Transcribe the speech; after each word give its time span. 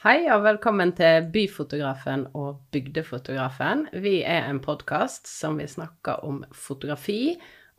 Hei 0.00 0.30
og 0.32 0.46
velkommen 0.46 0.94
til 0.96 1.26
Byfotografen 1.28 2.22
og 2.32 2.62
Bygdefotografen. 2.72 3.82
Vi 4.00 4.22
er 4.24 4.46
en 4.48 4.56
podkast 4.64 5.28
som 5.28 5.58
vil 5.60 5.68
snakke 5.68 6.14
om 6.24 6.38
fotografi 6.56 7.34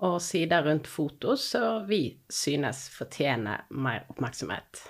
og 0.06 0.20
sider 0.22 0.62
rundt 0.68 0.86
foto 0.86 1.34
som 1.34 1.90
vi 1.90 2.20
synes 2.30 2.84
fortjener 2.94 3.66
mer 3.74 4.06
oppmerksomhet. 4.14 4.84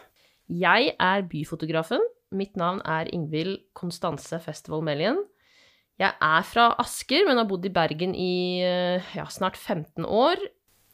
Jeg 0.51 0.91
er 0.99 1.23
byfotografen. 1.31 2.03
Mitt 2.35 2.59
navn 2.59 2.83
er 2.83 3.07
Ingvild 3.15 3.61
Konstanse 3.79 4.43
Festival 4.43 4.83
Melien. 4.83 5.23
Jeg 6.03 6.11
er 6.11 6.43
fra 6.51 6.73
Asker, 6.83 7.23
men 7.29 7.39
har 7.39 7.47
bodd 7.47 7.63
i 7.63 7.71
Bergen 7.71 8.11
i 8.11 8.59
eh, 8.59 9.15
ja, 9.15 9.29
snart 9.31 9.55
15 9.55 10.03
år. 10.03 10.35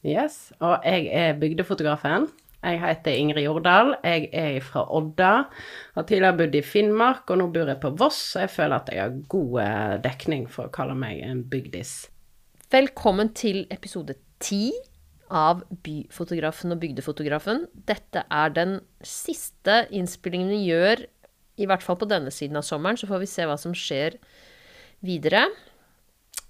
Yes, 0.06 0.54
og 0.62 0.86
jeg 0.86 1.10
er 1.10 1.40
bygdefotografen. 1.42 2.30
Jeg 2.66 2.80
heter 2.82 3.14
Ingrid 3.14 3.46
Jordal. 3.46 3.94
Jeg 4.04 4.30
er 4.34 4.60
fra 4.66 4.82
Odda. 4.98 5.32
Har 5.94 6.06
tidligere 6.10 6.38
bodd 6.40 6.56
i 6.58 6.64
Finnmark, 6.66 7.30
og 7.30 7.38
nå 7.42 7.50
bor 7.54 7.70
jeg 7.70 7.80
på 7.84 7.94
Voss, 8.00 8.20
så 8.34 8.46
jeg 8.46 8.54
føler 8.56 8.80
at 8.80 8.90
jeg 8.94 9.04
har 9.04 9.18
god 9.30 9.60
eh, 9.64 9.98
dekning 10.08 10.48
for 10.50 10.68
å 10.68 10.74
kalle 10.74 10.98
meg 10.98 11.22
en 11.26 11.44
bygdis. 11.48 12.08
Velkommen 12.74 13.30
til 13.38 13.66
episode 13.72 14.18
ti 14.44 14.72
av 15.30 15.62
Byfotografen 15.86 16.74
og 16.74 16.82
Bygdefotografen. 16.82 17.66
Dette 17.88 18.26
er 18.26 18.52
den 18.56 18.80
siste 19.06 19.84
innspillingen 19.94 20.50
vi 20.56 20.66
gjør, 20.72 21.06
i 21.58 21.66
hvert 21.70 21.86
fall 21.86 21.98
på 22.02 22.10
denne 22.10 22.34
siden 22.34 22.58
av 22.60 22.66
sommeren, 22.66 22.98
så 23.00 23.10
får 23.10 23.24
vi 23.24 23.30
se 23.32 23.46
hva 23.48 23.58
som 23.62 23.74
skjer 23.78 24.18
videre. 25.06 25.46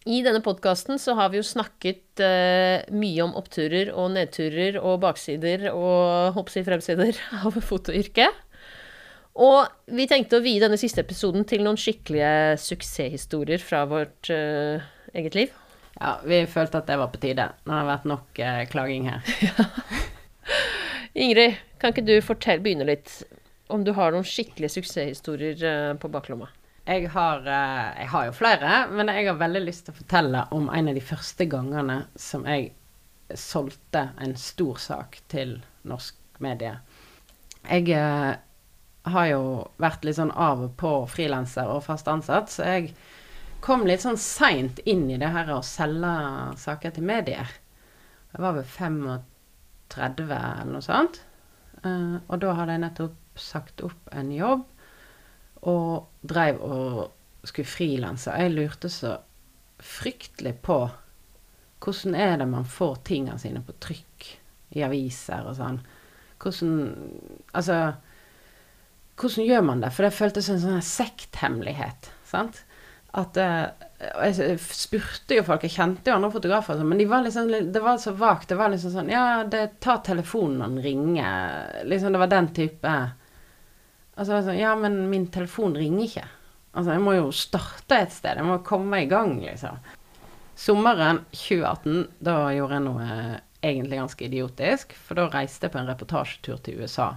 I 0.07 0.21
denne 0.23 0.39
podkasten 0.39 0.99
så 1.03 1.17
har 1.19 1.33
vi 1.33 1.41
jo 1.41 1.43
snakket 1.43 2.21
uh, 2.23 2.79
mye 2.95 3.23
om 3.25 3.33
oppturer 3.35 3.89
og 3.91 4.13
nedturer 4.15 4.77
og 4.79 5.01
baksider 5.03 5.65
og 5.73 6.37
hoppsi 6.37 6.63
fremsider 6.63 7.17
av 7.43 7.57
fotoyrket. 7.59 8.43
Og 9.37 9.67
vi 9.93 10.07
tenkte 10.09 10.39
å 10.39 10.45
vie 10.45 10.61
denne 10.63 10.79
siste 10.79 11.03
episoden 11.03 11.43
til 11.49 11.65
noen 11.65 11.77
skikkelige 11.77 12.55
suksesshistorier 12.63 13.61
fra 13.61 13.83
vårt 13.89 14.31
uh, 14.31 14.79
eget 15.11 15.35
liv. 15.35 15.51
Ja, 15.97 16.15
vi 16.23 16.39
følte 16.47 16.79
at 16.79 16.87
det 16.87 16.97
var 17.01 17.11
på 17.11 17.19
tide. 17.21 17.49
Nå 17.67 17.75
har 17.75 17.83
det 17.83 17.91
vært 17.91 18.07
nok 18.13 18.41
uh, 18.47 18.61
klaging 18.71 19.09
her. 19.11 19.27
Ingrid, 21.27 21.59
kan 21.81 21.91
ikke 21.91 22.07
du 22.07 22.15
fortelle, 22.23 22.63
begynne 22.63 22.87
litt 22.87 23.19
om 23.73 23.83
du 23.83 23.91
har 23.97 24.15
noen 24.15 24.25
skikkelige 24.25 24.77
suksesshistorier 24.77 25.99
på 25.99 26.13
baklomma? 26.13 26.47
Jeg 26.87 27.09
har, 27.11 27.41
eh, 27.43 27.99
jeg 27.99 28.07
har 28.07 28.25
jo 28.25 28.31
flere, 28.31 28.75
men 28.87 29.09
jeg 29.11 29.27
har 29.27 29.35
veldig 29.35 29.61
lyst 29.65 29.85
til 29.85 29.91
å 29.91 29.97
fortelle 29.97 30.43
om 30.55 30.69
en 30.71 30.87
av 30.87 30.95
de 30.95 31.01
første 31.03 31.43
gangene 31.51 31.97
som 32.15 32.45
jeg 32.47 32.69
solgte 33.35 34.05
en 34.23 34.35
stor 34.39 34.79
sak 34.79 35.17
til 35.27 35.57
norsk 35.83 36.39
medie. 36.39 36.77
Jeg 37.67 37.89
eh, 37.91 38.37
har 39.03 39.27
jo 39.27 39.41
vært 39.83 40.07
litt 40.07 40.15
sånn 40.15 40.31
av 40.31 40.63
og 40.63 40.77
på 40.79 40.93
frilanser 41.11 41.67
og 41.73 41.83
fast 41.89 42.07
ansatt, 42.07 42.53
så 42.55 42.69
jeg 42.71 42.93
kom 43.59 43.83
litt 43.83 44.05
sånn 44.05 44.19
seint 44.21 44.79
inn 44.87 45.09
i 45.11 45.19
det 45.19 45.33
her 45.35 45.51
å 45.51 45.59
selge 45.67 46.13
saker 46.63 46.95
til 46.95 47.07
medier. 47.09 47.51
Jeg 48.31 48.45
var 48.45 48.55
vel 48.55 48.63
35 48.63 50.23
eller 50.31 50.71
noe 50.71 50.87
sånt. 50.87 51.19
Uh, 51.83 52.17
og 52.31 52.39
da 52.41 52.55
hadde 52.57 52.73
jeg 52.73 52.85
nettopp 52.87 53.39
sagt 53.39 53.83
opp 53.85 54.15
en 54.15 54.31
jobb 54.33 54.63
og 55.67 56.27
dreiv 56.27 56.61
og 56.63 57.47
skulle 57.47 57.69
frilanse. 57.69 58.33
Jeg 58.33 58.55
lurte 58.55 58.91
så 58.91 59.17
fryktelig 59.83 60.55
på 60.65 60.79
hvordan 61.83 62.15
er 62.17 62.39
det 62.41 62.47
man 62.49 62.65
får 62.65 62.95
tingene 63.05 63.37
sine 63.39 63.61
på 63.63 63.75
trykk 63.83 64.27
i 64.77 64.83
aviser 64.83 65.45
og 65.47 65.57
sånn. 65.59 65.81
Hvordan 66.41 66.71
Altså 67.57 67.77
Hvordan 69.17 69.45
gjør 69.47 69.61
man 69.65 69.79
det? 69.81 69.89
For 69.93 70.05
det 70.05 70.13
føltes 70.13 70.45
som 70.45 70.57
en 70.57 70.61
sånn 70.61 70.83
sekthemmelighet. 70.85 72.11
sant? 72.27 72.63
at 73.17 73.37
uh, 73.39 74.27
Jeg 74.27 74.59
spurte 74.61 75.37
jo 75.39 75.45
folk, 75.47 75.63
jeg 75.65 75.73
kjente 75.73 76.11
jo 76.11 76.17
andre 76.17 76.29
fotografer, 76.33 76.75
altså, 76.75 76.85
men 76.85 76.99
de 77.01 77.07
var 77.09 77.23
liksom, 77.25 77.49
det 77.73 77.81
var 77.81 77.97
så 78.01 78.13
vagt. 78.17 78.49
Det 78.51 78.57
var 78.59 78.69
liksom 78.73 78.93
sånn 78.93 79.09
Ja, 79.09 79.43
det 79.49 79.79
ta 79.83 79.97
telefonen 80.05 80.61
den 80.61 80.83
ringer. 80.83 81.81
Liksom, 81.89 82.13
det 82.13 82.21
var 82.21 82.29
den 82.33 82.51
type 82.53 82.93
Altså, 84.17 84.39
altså 84.39 84.53
Ja, 84.57 84.73
men 84.75 85.09
min 85.11 85.27
telefon 85.31 85.77
ringer 85.77 86.05
ikke. 86.07 86.25
Altså, 86.73 86.91
jeg 86.93 87.05
må 87.05 87.13
jo 87.17 87.31
starte 87.33 88.01
et 88.01 88.13
sted. 88.13 88.37
Jeg 88.37 88.45
må 88.45 88.59
komme 88.65 89.01
i 89.03 89.09
gang, 89.09 89.37
liksom. 89.41 89.77
Sommeren 90.57 91.21
2018, 91.31 92.07
da 92.25 92.37
gjorde 92.57 92.79
jeg 92.79 92.85
noe 92.87 93.07
egentlig 93.61 93.99
ganske 94.01 94.25
idiotisk. 94.25 94.97
For 94.97 95.17
da 95.17 95.27
reiste 95.33 95.67
jeg 95.67 95.75
på 95.75 95.81
en 95.81 95.89
reportasjetur 95.91 96.61
til 96.65 96.81
USA. 96.81 97.11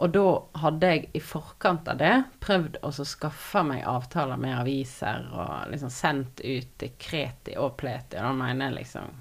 Og 0.00 0.12
da 0.14 0.26
hadde 0.62 0.90
jeg 0.92 1.08
i 1.16 1.20
forkant 1.20 1.88
av 1.92 1.98
det 2.00 2.14
prøvd 2.40 2.78
å 2.84 2.92
skaffe 2.96 3.60
meg 3.68 3.84
avtaler 3.88 4.40
med 4.40 4.56
aviser 4.56 5.26
og 5.28 5.72
liksom 5.72 5.92
sendt 5.92 6.40
ut 6.40 6.70
til 6.80 6.94
Kreti 7.00 7.56
og 7.60 7.74
Pleti, 7.80 8.16
og 8.16 8.30
da 8.30 8.36
mener 8.38 8.70
jeg 8.70 8.78
liksom 8.78 9.18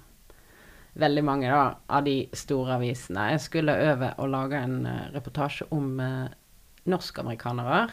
veldig 0.99 1.23
mange 1.23 1.51
da, 1.51 1.65
av 1.87 2.05
de 2.07 2.15
store 2.35 2.77
avisene. 2.79 3.27
Jeg 3.33 3.43
skulle 3.43 3.75
over 3.91 4.15
og 4.23 4.31
lage 4.31 4.61
en 4.63 4.79
uh, 4.87 5.09
reportasje 5.13 5.67
om 5.75 5.99
uh, 5.99 6.31
norskamerikanere. 6.91 7.83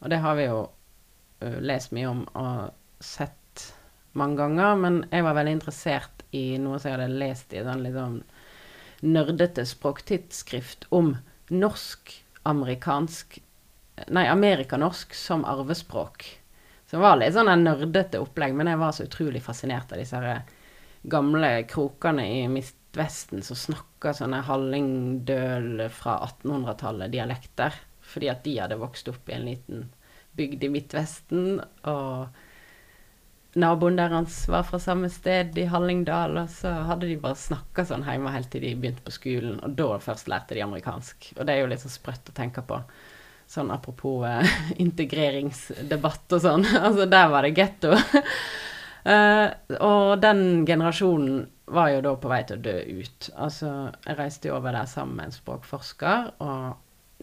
Og 0.00 0.12
det 0.12 0.20
har 0.24 0.38
vi 0.38 0.46
jo 0.48 0.62
uh, 0.66 1.58
lest 1.60 1.94
mye 1.96 2.08
om 2.10 2.24
og 2.38 3.04
sett 3.04 3.36
mange 4.18 4.40
ganger, 4.40 4.78
men 4.80 5.02
jeg 5.10 5.24
var 5.26 5.36
veldig 5.38 5.56
interessert 5.58 6.24
i 6.36 6.58
noe 6.62 6.78
som 6.78 6.90
jeg 6.90 6.98
hadde 6.98 7.20
lest 7.20 7.54
i 7.54 7.60
en 7.62 7.84
litt 7.84 7.96
sånn 7.96 8.20
nerdete 9.00 9.64
språktidsskrift 9.68 10.88
om 10.94 11.14
norsk-amerikansk 11.50 13.40
Nei, 14.08 14.22
amerikanorsk 14.32 15.12
som 15.12 15.42
arvespråk. 15.44 16.22
Så 16.88 16.96
det 16.96 17.02
var 17.02 17.18
litt 17.20 17.34
sånn 17.34 17.50
en 17.52 17.66
nerdete 17.66 18.16
opplegg, 18.22 18.54
men 18.56 18.70
jeg 18.70 18.80
var 18.80 18.94
så 18.96 19.04
utrolig 19.04 19.42
fascinert 19.44 19.92
av 19.92 20.00
disse 20.00 20.16
her 20.16 20.46
gamle 21.12 21.50
krokene 21.68 22.24
i 22.24 22.46
Midtvesten 22.48 23.44
som 23.44 23.58
snakker 23.60 24.16
sånne 24.16 24.40
hallingdøl 24.48 25.84
fra 25.92 26.16
1800-tallet 26.30 27.12
dialekter. 27.12 27.76
Fordi 28.10 28.30
at 28.32 28.44
de 28.44 28.58
hadde 28.58 28.80
vokst 28.80 29.08
opp 29.12 29.30
i 29.30 29.36
en 29.36 29.46
liten 29.46 29.88
bygd 30.38 30.64
i 30.64 30.70
Midtvesten, 30.72 31.60
og 31.90 32.28
naboen 33.58 33.98
deres 33.98 34.44
var 34.50 34.66
fra 34.66 34.78
samme 34.82 35.10
sted, 35.10 35.56
i 35.58 35.66
Hallingdal, 35.70 36.36
og 36.38 36.50
så 36.52 36.72
hadde 36.86 37.08
de 37.10 37.18
bare 37.20 37.38
snakka 37.38 37.84
sånn 37.88 38.06
hjemme 38.06 38.32
helt 38.34 38.50
til 38.52 38.64
de 38.64 38.74
begynte 38.78 39.04
på 39.06 39.14
skolen, 39.14 39.58
og 39.64 39.74
da 39.78 39.88
først 40.02 40.30
lærte 40.30 40.56
de 40.56 40.64
amerikansk. 40.66 41.32
Og 41.38 41.46
det 41.46 41.56
er 41.56 41.64
jo 41.64 41.72
litt 41.72 41.82
sånn 41.82 41.96
sprøtt 41.96 42.30
å 42.30 42.36
tenke 42.36 42.64
på. 42.66 42.80
Sånn 43.50 43.72
apropos 43.74 44.22
eh, 44.28 44.58
integreringsdebatt 44.84 46.36
og 46.36 46.44
sånn. 46.44 46.68
altså, 46.84 47.08
der 47.10 47.32
var 47.32 47.46
det 47.46 47.56
getto. 47.58 47.96
uh, 47.96 49.48
og 49.90 50.12
den 50.22 50.62
generasjonen 50.68 51.48
var 51.70 51.90
jo 51.94 52.04
da 52.04 52.14
på 52.18 52.30
vei 52.30 52.44
til 52.46 52.60
å 52.60 52.62
dø 52.62 52.76
ut. 53.00 53.32
Altså, 53.34 53.72
jeg 54.06 54.18
reiste 54.18 54.50
jo 54.50 54.56
over 54.58 54.74
der 54.74 54.86
sammen 54.90 55.18
med 55.18 55.30
en 55.30 55.34
språkforsker, 55.34 56.30
og 56.42 56.78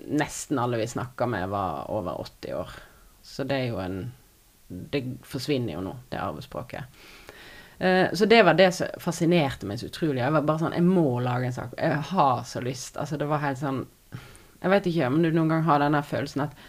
nesten 0.07 0.59
alle 0.61 0.79
vi 0.81 0.87
snakka 0.87 1.27
med, 1.29 1.49
var 1.49 1.91
over 1.91 2.21
80 2.21 2.53
år. 2.53 2.77
Så 3.21 3.43
det 3.47 3.57
er 3.57 3.69
jo 3.71 3.81
en 3.83 4.01
det 4.67 5.17
forsvinner 5.23 5.77
jo 5.77 5.81
nå, 5.81 5.93
det 6.09 6.19
arvespråket. 6.19 6.83
Uh, 7.79 8.13
så 8.13 8.25
det 8.25 8.41
var 8.43 8.57
det 8.57 8.71
som 8.75 8.99
fascinerte 8.99 9.67
meg 9.69 9.79
så 9.79 9.87
utrolig. 9.87 10.21
Jeg 10.23 10.33
var 10.33 10.47
bare 10.47 10.63
sånn 10.63 10.75
Jeg 10.75 10.87
må 10.87 11.19
lage 11.23 11.49
en 11.49 11.55
sak. 11.55 11.75
Jeg 11.77 11.99
har 12.11 12.41
så 12.49 12.61
lyst. 12.65 12.97
Altså, 12.97 13.19
det 13.21 13.29
var 13.29 13.43
helt 13.43 13.61
sånn 13.61 13.83
Jeg 14.57 14.73
vet 14.73 14.89
ikke 14.89 15.11
om 15.11 15.21
du 15.21 15.29
noen 15.29 15.53
gang 15.53 15.67
har 15.67 15.83
denne 15.83 16.01
følelsen 16.03 16.47
at 16.47 16.65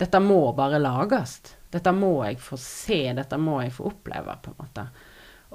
dette 0.00 0.20
må 0.24 0.52
bare 0.56 0.78
lages. 0.80 1.40
Dette 1.72 1.92
må 1.92 2.12
jeg 2.24 2.38
få 2.40 2.56
se. 2.60 3.00
Dette 3.16 3.36
må 3.40 3.58
jeg 3.60 3.74
få 3.76 3.90
oppleve, 3.90 4.36
på 4.40 4.52
en 4.52 4.60
måte. 4.60 4.84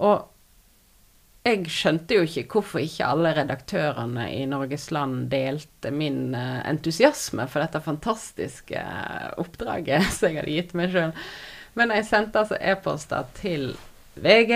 Og 0.05 0.34
jeg 1.45 1.65
skjønte 1.69 2.17
jo 2.17 2.25
ikke 2.25 2.45
hvorfor 2.55 2.81
ikke 2.81 3.05
alle 3.05 3.33
redaktørene 3.37 4.25
i 4.33 4.45
Norges 4.49 4.87
Land 4.95 5.27
delte 5.29 5.91
min 5.93 6.33
uh, 6.33 6.63
entusiasme 6.65 7.45
for 7.51 7.61
dette 7.61 7.81
fantastiske 7.85 8.79
uh, 8.81 9.35
oppdraget 9.41 10.07
som 10.15 10.31
jeg 10.31 10.41
hadde 10.41 10.55
gitt 10.55 10.73
meg 10.77 10.95
sjøl. 10.95 11.13
Men 11.77 11.91
jeg 11.93 12.07
sendte 12.07 12.41
altså 12.41 12.57
e-poster 12.57 13.27
til 13.37 13.75
VG, 14.15 14.53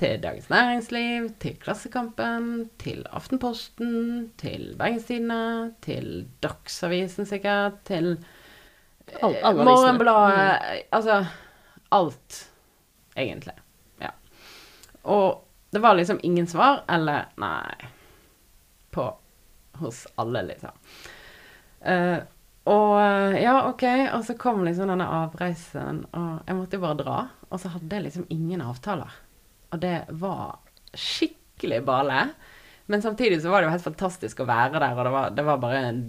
til 0.00 0.22
Dagens 0.22 0.48
Næringsliv, 0.50 1.28
til 1.38 1.56
Klassekampen, 1.60 2.70
til 2.80 3.04
Aftenposten, 3.12 4.30
til 4.40 4.72
Bergenstidene, 4.80 5.74
til 5.84 6.24
Dagsavisen 6.42 7.28
sikkert, 7.28 7.82
til 7.84 8.16
All, 9.20 9.36
eh, 9.36 9.64
Morgenbladet 9.64 10.58
mm. 10.62 10.82
Altså 10.96 11.24
alt, 11.92 12.50
egentlig. 13.16 13.54
Ja. 14.00 14.08
Og 15.04 15.44
det 15.72 15.80
var 15.80 15.96
liksom 15.96 16.20
ingen 16.22 16.46
svar, 16.46 16.82
eller 16.88 17.30
nei 17.40 17.90
På 18.92 19.06
hos 19.80 20.06
alle, 20.20 20.42
liksom. 20.42 20.70
Uh, 21.80 22.18
og 22.68 23.00
eh, 23.00 23.42
ja, 23.42 23.54
OK. 23.70 23.82
Og 24.14 24.24
så 24.24 24.36
kom 24.38 24.60
liksom 24.64 24.92
denne 24.92 25.06
avreisen, 25.08 26.04
og 26.14 26.44
jeg 26.46 26.58
måtte 26.58 26.78
jo 26.78 26.84
bare 26.84 26.98
dra. 27.00 27.16
Og 27.48 27.58
så 27.58 27.72
hadde 27.72 27.96
jeg 27.96 28.04
liksom 28.04 28.26
ingen 28.30 28.62
avtaler. 28.62 29.16
Og 29.72 29.80
det 29.82 29.96
var 30.20 30.60
skikkelig 30.94 31.80
bale. 31.88 32.20
Men 32.86 33.02
samtidig 33.02 33.40
så 33.42 33.50
var 33.50 33.62
det 33.62 33.70
jo 33.70 33.74
helt 33.74 33.88
fantastisk 33.88 34.44
å 34.44 34.48
være 34.50 34.78
der, 34.78 34.94
og 34.94 35.08
det 35.08 35.14
var, 35.16 35.34
det 35.34 35.46
var 35.48 35.64
bare 35.64 35.82
en 35.88 36.04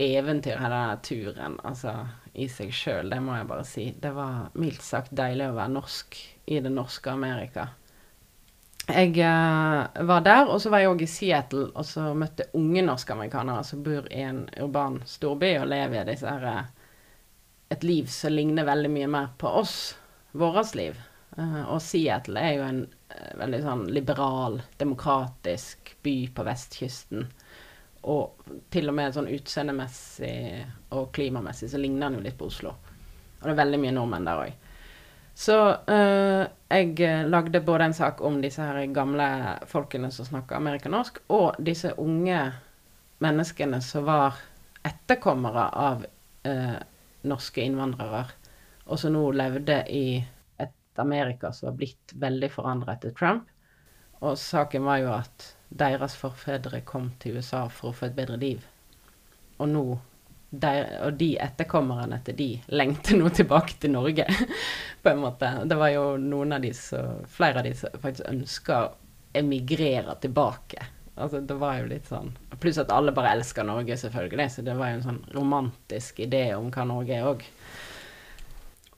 eventyr, 0.00 0.56
hele 0.62 0.78
denne 0.78 1.04
turen. 1.04 1.58
Altså 1.66 1.96
i 2.32 2.46
seg 2.48 2.72
sjøl, 2.72 3.10
det 3.10 3.20
må 3.24 3.34
jeg 3.36 3.50
bare 3.50 3.66
si. 3.68 3.86
Det 4.00 4.14
var 4.16 4.54
mildt 4.56 4.86
sagt 4.86 5.12
deilig 5.18 5.50
å 5.50 5.58
være 5.58 5.74
norsk 5.74 6.20
i 6.50 6.62
det 6.64 6.72
norske 6.72 7.12
Amerika. 7.12 7.66
Jeg 8.90 9.14
uh, 9.20 10.06
var 10.06 10.20
der, 10.24 10.48
og 10.48 10.60
så 10.62 10.70
var 10.72 10.82
jeg 10.82 10.90
òg 10.92 11.02
i 11.04 11.08
Seattle 11.10 11.68
og 11.70 11.86
så 11.86 12.10
møtte 12.16 12.50
unge 12.58 12.82
norske 12.86 13.14
amerikanere 13.14 13.64
som 13.66 13.82
bor 13.84 14.06
i 14.10 14.22
en 14.26 14.44
urban 14.60 15.00
storby 15.08 15.54
og 15.60 15.68
lever 15.70 16.02
i 16.02 16.08
disse 16.12 16.28
her, 16.28 16.46
eh, 16.50 16.94
et 17.70 17.86
liv 17.86 18.08
som 18.10 18.34
ligner 18.34 18.66
veldig 18.66 18.90
mye 18.92 19.10
mer 19.10 19.28
på 19.38 19.50
oss, 19.60 19.76
vårt 20.32 20.74
liv. 20.78 20.98
Uh, 21.36 21.62
og 21.70 21.80
Seattle 21.84 22.42
er 22.42 22.56
jo 22.58 22.66
en 22.66 22.80
uh, 22.86 23.32
veldig 23.40 23.62
sånn 23.66 23.84
liberal, 23.94 24.60
demokratisk 24.80 25.94
by 26.02 26.16
på 26.34 26.46
vestkysten. 26.46 27.28
Og 28.10 28.50
til 28.72 28.88
og 28.88 28.96
med 28.96 29.14
sånn 29.14 29.28
utseendemessig 29.30 30.34
og 30.96 31.10
klimamessig 31.14 31.68
så 31.70 31.78
ligner 31.78 32.08
den 32.08 32.20
jo 32.20 32.26
litt 32.26 32.38
på 32.40 32.48
Oslo. 32.48 32.72
Og 33.40 33.46
det 33.46 33.52
er 33.54 33.62
veldig 33.62 33.80
mye 33.82 33.96
nordmenn 33.96 34.28
der 34.28 34.44
òg. 34.46 34.69
Så 35.40 35.56
uh, 35.72 36.42
jeg 36.68 37.00
eh, 37.00 37.22
lagde 37.28 37.62
både 37.64 37.86
en 37.88 37.94
sak 37.96 38.18
om 38.20 38.42
disse 38.42 38.60
her 38.60 38.82
gamle 38.92 39.26
folkene 39.70 40.10
som 40.12 40.26
snakker 40.28 40.58
amerikanorsk, 40.58 41.22
og 41.32 41.56
disse 41.64 41.94
unge 41.96 42.42
menneskene 43.24 43.80
som 43.84 44.04
var 44.08 44.36
etterkommere 44.84 45.64
av 45.80 46.04
uh, 46.04 46.76
norske 47.30 47.64
innvandrere, 47.64 48.26
og 48.84 49.00
som 49.00 49.16
nå 49.16 49.24
levde 49.36 49.78
i 49.88 50.20
et 50.60 51.00
Amerika 51.00 51.54
som 51.56 51.70
var 51.70 51.80
blitt 51.80 52.14
veldig 52.20 52.52
forandra 52.52 52.98
etter 52.98 53.16
Trump. 53.16 53.48
Og 54.20 54.36
saken 54.36 54.84
var 54.84 55.00
jo 55.00 55.14
at 55.14 55.48
deres 55.72 56.18
forfedre 56.20 56.82
kom 56.84 57.14
til 57.22 57.40
USA 57.40 57.64
for 57.72 57.90
å 57.90 57.96
få 57.96 58.10
et 58.10 58.16
bedre 58.18 58.36
liv. 58.40 58.64
Og 59.56 59.72
nå 59.72 59.84
de, 60.50 60.70
og 61.06 61.14
de 61.14 61.34
etterkommerne 61.40 62.18
til 62.26 62.36
de 62.36 62.48
lengter 62.74 63.18
nå 63.18 63.30
tilbake 63.34 63.76
til 63.80 63.94
Norge, 63.94 64.26
på 65.02 65.12
en 65.12 65.22
måte. 65.22 65.50
Det 65.64 65.78
var 65.78 65.92
jo 65.94 66.04
noen 66.20 66.56
av 66.56 66.64
de 66.64 66.72
som 66.76 67.22
Flere 67.28 67.62
av 67.62 67.68
de 67.68 67.74
som 67.76 68.00
faktisk 68.02 68.28
ønska 68.28 68.80
å 68.86 68.90
emigrere 69.40 70.16
tilbake. 70.20 70.86
Altså, 71.20 71.40
det 71.44 71.56
var 71.60 71.78
jo 71.80 71.90
litt 71.90 72.08
sånn 72.08 72.32
Pluss 72.60 72.80
at 72.80 72.90
alle 72.92 73.12
bare 73.16 73.32
elsker 73.36 73.64
Norge, 73.64 73.96
selvfølgelig. 73.96 74.46
Så 74.52 74.64
det 74.66 74.74
var 74.76 74.90
jo 74.90 74.98
en 74.98 75.06
sånn 75.06 75.22
romantisk 75.32 76.18
idé 76.20 76.50
om 76.56 76.68
hva 76.74 76.84
Norge 76.88 77.16
er 77.16 77.28
òg. 77.28 77.44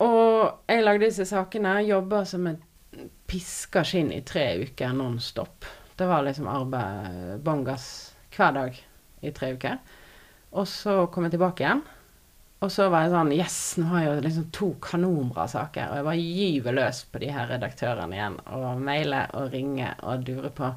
Og 0.02 0.66
jeg 0.66 0.82
lagde 0.82 1.06
disse 1.06 1.26
sakene, 1.31 1.76
jobba 1.87 2.25
som 2.26 2.49
et 2.50 2.64
piska 3.31 3.84
skinn 3.87 4.10
i 4.12 4.22
tre 4.26 4.49
uker 4.64 4.96
non 4.96 5.20
stop. 5.22 5.69
Det 5.94 6.08
var 6.10 6.25
liksom 6.26 6.49
arbeid 6.50 7.44
bånn 7.44 7.62
hver 7.69 8.56
dag 8.56 8.81
i 9.22 9.31
tre 9.31 9.52
uker. 9.54 9.78
Og 10.58 10.66
så 10.69 11.04
kom 11.12 11.28
jeg 11.28 11.37
tilbake 11.37 11.62
igjen. 11.64 11.84
Og 12.62 12.70
så 12.70 12.87
var 12.93 13.05
jeg 13.05 13.12
sånn 13.12 13.32
Yes, 13.35 13.59
nå 13.81 13.88
har 13.91 14.03
jeg 14.05 14.11
jo 14.11 14.25
liksom 14.26 14.50
to 14.55 14.69
kanonbra 14.85 15.49
saker. 15.50 15.88
Og 15.91 15.99
jeg 15.99 16.06
bare 16.06 16.26
gyver 16.43 16.76
løs 16.79 17.00
på 17.11 17.23
de 17.23 17.31
her 17.35 17.49
redaktørene 17.50 18.14
igjen. 18.19 18.37
Og 18.55 18.82
mailer 18.82 19.32
og 19.38 19.49
ringer 19.55 19.99
og 20.06 20.23
dure 20.29 20.53
på. 20.55 20.69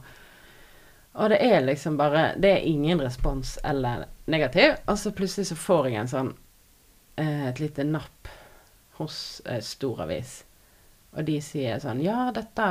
Og 1.15 1.29
det 1.31 1.37
er 1.45 1.61
liksom 1.63 1.97
bare 1.97 2.33
Det 2.41 2.51
er 2.51 2.65
ingen 2.67 3.03
respons 3.03 3.57
eller 3.63 4.07
negativ. 4.25 4.79
Og 4.89 4.97
så 4.99 5.13
plutselig 5.13 5.51
så 5.51 5.59
får 5.59 5.91
jeg 5.91 6.01
en 6.01 6.11
sånn 6.15 6.33
eh, 7.21 7.45
Et 7.51 7.61
lite 7.61 7.85
napp 7.87 8.33
hos 8.97 9.41
eh, 9.45 9.61
Storavis. 9.61 10.39
Og 11.15 11.23
de 11.29 11.37
sier 11.43 11.79
sånn 11.79 12.01
ja 12.03 12.31
dette, 12.35 12.65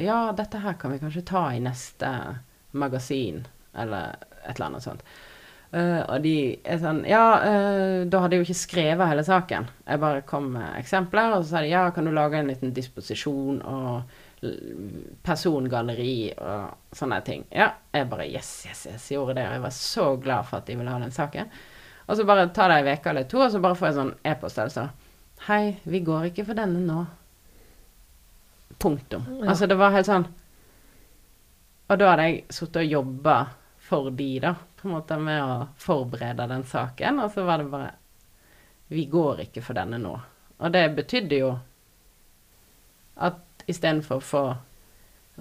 ja, 0.00 0.20
dette 0.36 0.62
her 0.62 0.78
kan 0.80 0.94
vi 0.94 1.02
kanskje 1.02 1.26
ta 1.28 1.48
i 1.52 1.60
neste 1.60 2.12
magasin. 2.72 3.42
Eller 3.74 4.16
et 4.46 4.54
eller 4.54 4.70
annet 4.70 4.86
sånt. 4.86 5.04
Uh, 5.72 6.02
og 6.04 6.18
de 6.20 6.34
er 6.68 6.80
sånn 6.82 6.98
Ja, 7.08 7.22
uh, 7.40 8.02
da 8.04 8.18
hadde 8.20 8.36
jeg 8.36 8.42
jo 8.42 8.48
ikke 8.50 8.60
skrevet 8.60 9.08
hele 9.08 9.24
saken. 9.24 9.70
Jeg 9.86 10.02
bare 10.02 10.24
kom 10.28 10.50
med 10.56 10.74
eksempler, 10.76 11.32
og 11.32 11.46
så 11.46 11.54
sa 11.54 11.62
de 11.64 11.70
ja, 11.72 11.86
kan 11.96 12.04
du 12.04 12.12
lage 12.12 12.42
en 12.42 12.52
liten 12.52 12.74
disposisjon 12.76 13.62
og 13.64 14.18
persongalleri 15.22 16.32
og 16.34 16.96
sånne 16.98 17.20
ting. 17.22 17.44
Ja, 17.54 17.68
jeg 17.94 18.08
bare 18.10 18.26
yes, 18.26 18.50
yes, 18.66 18.86
yes, 18.90 19.06
gjorde 19.14 19.36
det. 19.38 19.46
Og 19.46 19.54
jeg 19.54 19.62
var 19.62 19.74
så 19.76 20.06
glad 20.16 20.48
for 20.48 20.58
at 20.58 20.66
de 20.66 20.76
ville 20.76 20.90
ha 20.90 20.98
den 20.98 21.14
saken. 21.14 21.50
Og 22.08 22.18
så 22.18 22.26
bare 22.26 22.48
tar 22.54 22.72
det 22.72 22.80
ei 22.82 22.96
uke 22.96 23.12
eller 23.12 23.28
to, 23.30 23.38
og 23.44 23.52
så 23.54 23.62
bare 23.62 23.78
får 23.78 23.88
jeg 23.88 23.98
sånn 24.00 24.14
e-post 24.26 24.58
altså. 24.58 24.88
Hei, 25.46 25.76
vi 25.86 26.02
går 26.02 26.28
ikke 26.30 26.46
for 26.48 26.58
denne 26.58 26.82
nå. 26.82 27.04
Punktum. 28.82 29.24
Ja. 29.38 29.52
Altså, 29.52 29.68
det 29.70 29.76
var 29.78 29.92
helt 29.94 30.08
sånn 30.08 30.24
Og 31.86 31.98
da 32.00 32.08
hadde 32.08 32.24
jeg 32.26 32.38
sittet 32.50 32.80
og 32.80 32.94
jobba 32.96 33.34
for 33.82 34.10
de, 34.10 34.38
da 34.40 34.54
på 34.78 34.88
en 34.88 34.94
måte 34.94 35.18
med 35.18 35.42
å 35.42 35.66
forberede 35.78 36.46
den 36.50 36.64
saken. 36.66 37.20
Og 37.22 37.32
så 37.34 37.44
var 37.46 37.62
det 37.62 37.70
bare 37.70 37.90
Vi 38.92 39.06
går 39.08 39.46
ikke 39.46 39.62
for 39.64 39.78
denne 39.78 39.98
nå. 39.98 40.12
Og 40.58 40.72
det 40.72 40.82
betydde 40.96 41.38
jo 41.38 41.52
at 43.16 43.64
istedenfor 43.70 44.20
å 44.20 44.26
få 44.26 44.42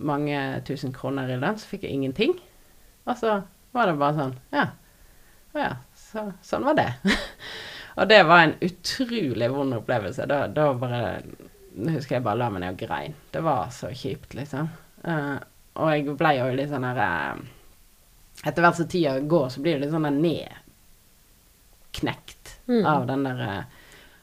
mange 0.01 0.39
tusen 0.65 0.93
kroner 0.95 1.29
i 1.29 1.38
lønn, 1.39 1.59
så 1.59 1.67
fikk 1.67 1.83
jeg 1.83 1.97
ingenting. 1.97 2.38
Og 3.05 3.17
så 3.19 3.41
var 3.75 3.89
det 3.89 3.99
bare 3.99 4.17
sånn 4.17 4.38
Ja. 4.53 4.67
Å 5.51 5.59
ja. 5.59 5.71
Så, 5.95 6.25
sånn 6.45 6.65
var 6.67 6.77
det. 6.79 6.89
og 7.99 8.07
det 8.07 8.21
var 8.27 8.45
en 8.45 8.57
utrolig 8.63 9.49
vond 9.51 9.75
opplevelse. 9.81 10.27
Da, 10.31 10.45
da 10.47 10.69
bare 10.79 11.01
husker 11.75 12.17
jeg 12.17 12.25
bare 12.25 12.39
la 12.39 12.49
meg 12.51 12.63
ned 12.63 12.75
og 12.75 12.83
grein. 12.85 13.17
Det 13.31 13.44
var 13.44 13.71
så 13.75 13.91
kjipt, 13.95 14.35
liksom. 14.37 14.69
Uh, 15.03 15.37
og 15.81 15.91
jeg 15.91 16.15
ble 16.19 16.35
jo 16.37 16.47
litt 16.55 16.71
sånn 16.71 16.87
her 16.87 17.01
uh, 17.03 17.44
etter 18.43 18.61
hvert 18.65 18.77
som 18.77 18.88
tida 18.89 19.19
går, 19.19 19.49
så 19.49 19.61
blir 19.61 19.73
det 19.75 19.81
litt 19.85 19.93
sånn 19.93 20.21
nedknekt 20.21 20.59
mm. 22.67 22.85
av 22.85 23.07
den 23.09 23.23
der 23.27 23.39
eh, 23.47 23.63